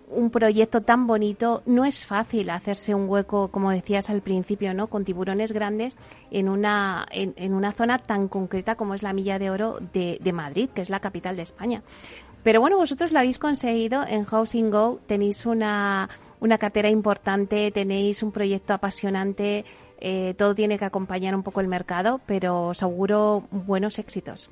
[0.08, 4.86] un proyecto tan bonito, no es fácil hacerse un hueco, como decías al principio, ¿no?
[4.86, 5.96] Con tiburones grandes
[6.30, 10.32] en una, en, una zona tan concreta como es la Milla de Oro de, de
[10.32, 11.82] Madrid, que es la capital de España.
[12.42, 18.22] Pero bueno, vosotros lo habéis conseguido en Housing Go, tenéis una, una cartera importante, tenéis
[18.22, 19.64] un proyecto apasionante,
[19.98, 24.50] eh, todo tiene que acompañar un poco el mercado, pero seguro buenos éxitos.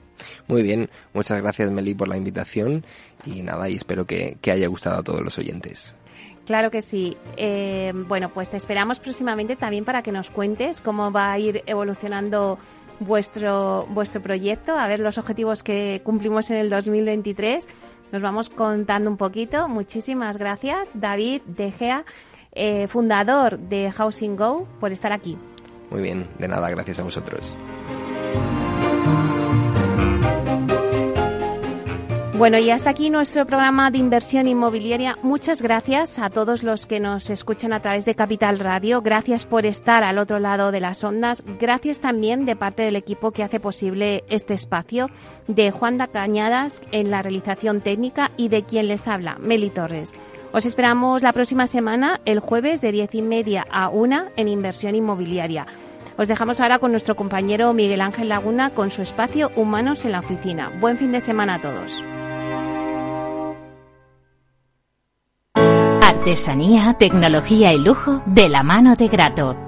[0.49, 2.85] Muy bien, muchas gracias Meli por la invitación
[3.27, 5.97] y nada, y espero que, haya gustado a todos los oyentes.
[6.47, 7.17] Claro que sí.
[7.37, 11.63] Eh, bueno, pues te esperamos próximamente también para que nos cuentes cómo va a ir
[11.67, 12.59] evolucionando
[13.01, 17.69] vuestro, vuestro proyecto, a ver los objetivos que cumplimos en el 2023.
[18.13, 19.69] Nos vamos contando un poquito.
[19.69, 22.05] Muchísimas gracias, David De Gea
[22.55, 25.37] eh, fundador de Housing Go, por estar aquí.
[25.91, 27.57] Muy bien, de nada, gracias a vosotros.
[32.37, 35.17] Bueno, y hasta aquí nuestro programa de inversión inmobiliaria.
[35.23, 39.03] Muchas gracias a todos los que nos escuchan a través de Capital Radio.
[39.03, 41.45] Gracias por estar al otro lado de las ondas.
[41.61, 45.11] Gracias también de parte del equipo que hace posible este espacio,
[45.47, 50.13] de Juan da Cañadas en la realización técnica y de quien les habla, Meli Torres.
[50.55, 54.95] Os esperamos la próxima semana, el jueves de diez y media a una en inversión
[54.95, 55.67] inmobiliaria.
[56.17, 60.21] Os dejamos ahora con nuestro compañero Miguel Ángel Laguna con su espacio Humanos en la
[60.21, 60.71] Oficina.
[60.81, 62.05] Buen fin de semana a todos.
[66.05, 69.64] Artesanía, tecnología y lujo de la mano de Grato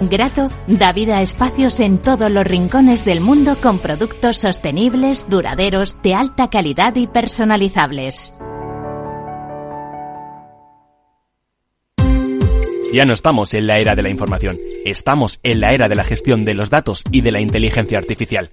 [0.00, 5.98] Grato da vida a espacios en todos los rincones del mundo con productos sostenibles, duraderos,
[6.02, 8.34] de alta calidad y personalizables.
[12.94, 16.02] Ya no estamos en la era de la información, estamos en la era de la
[16.02, 18.52] gestión de los datos y de la inteligencia artificial.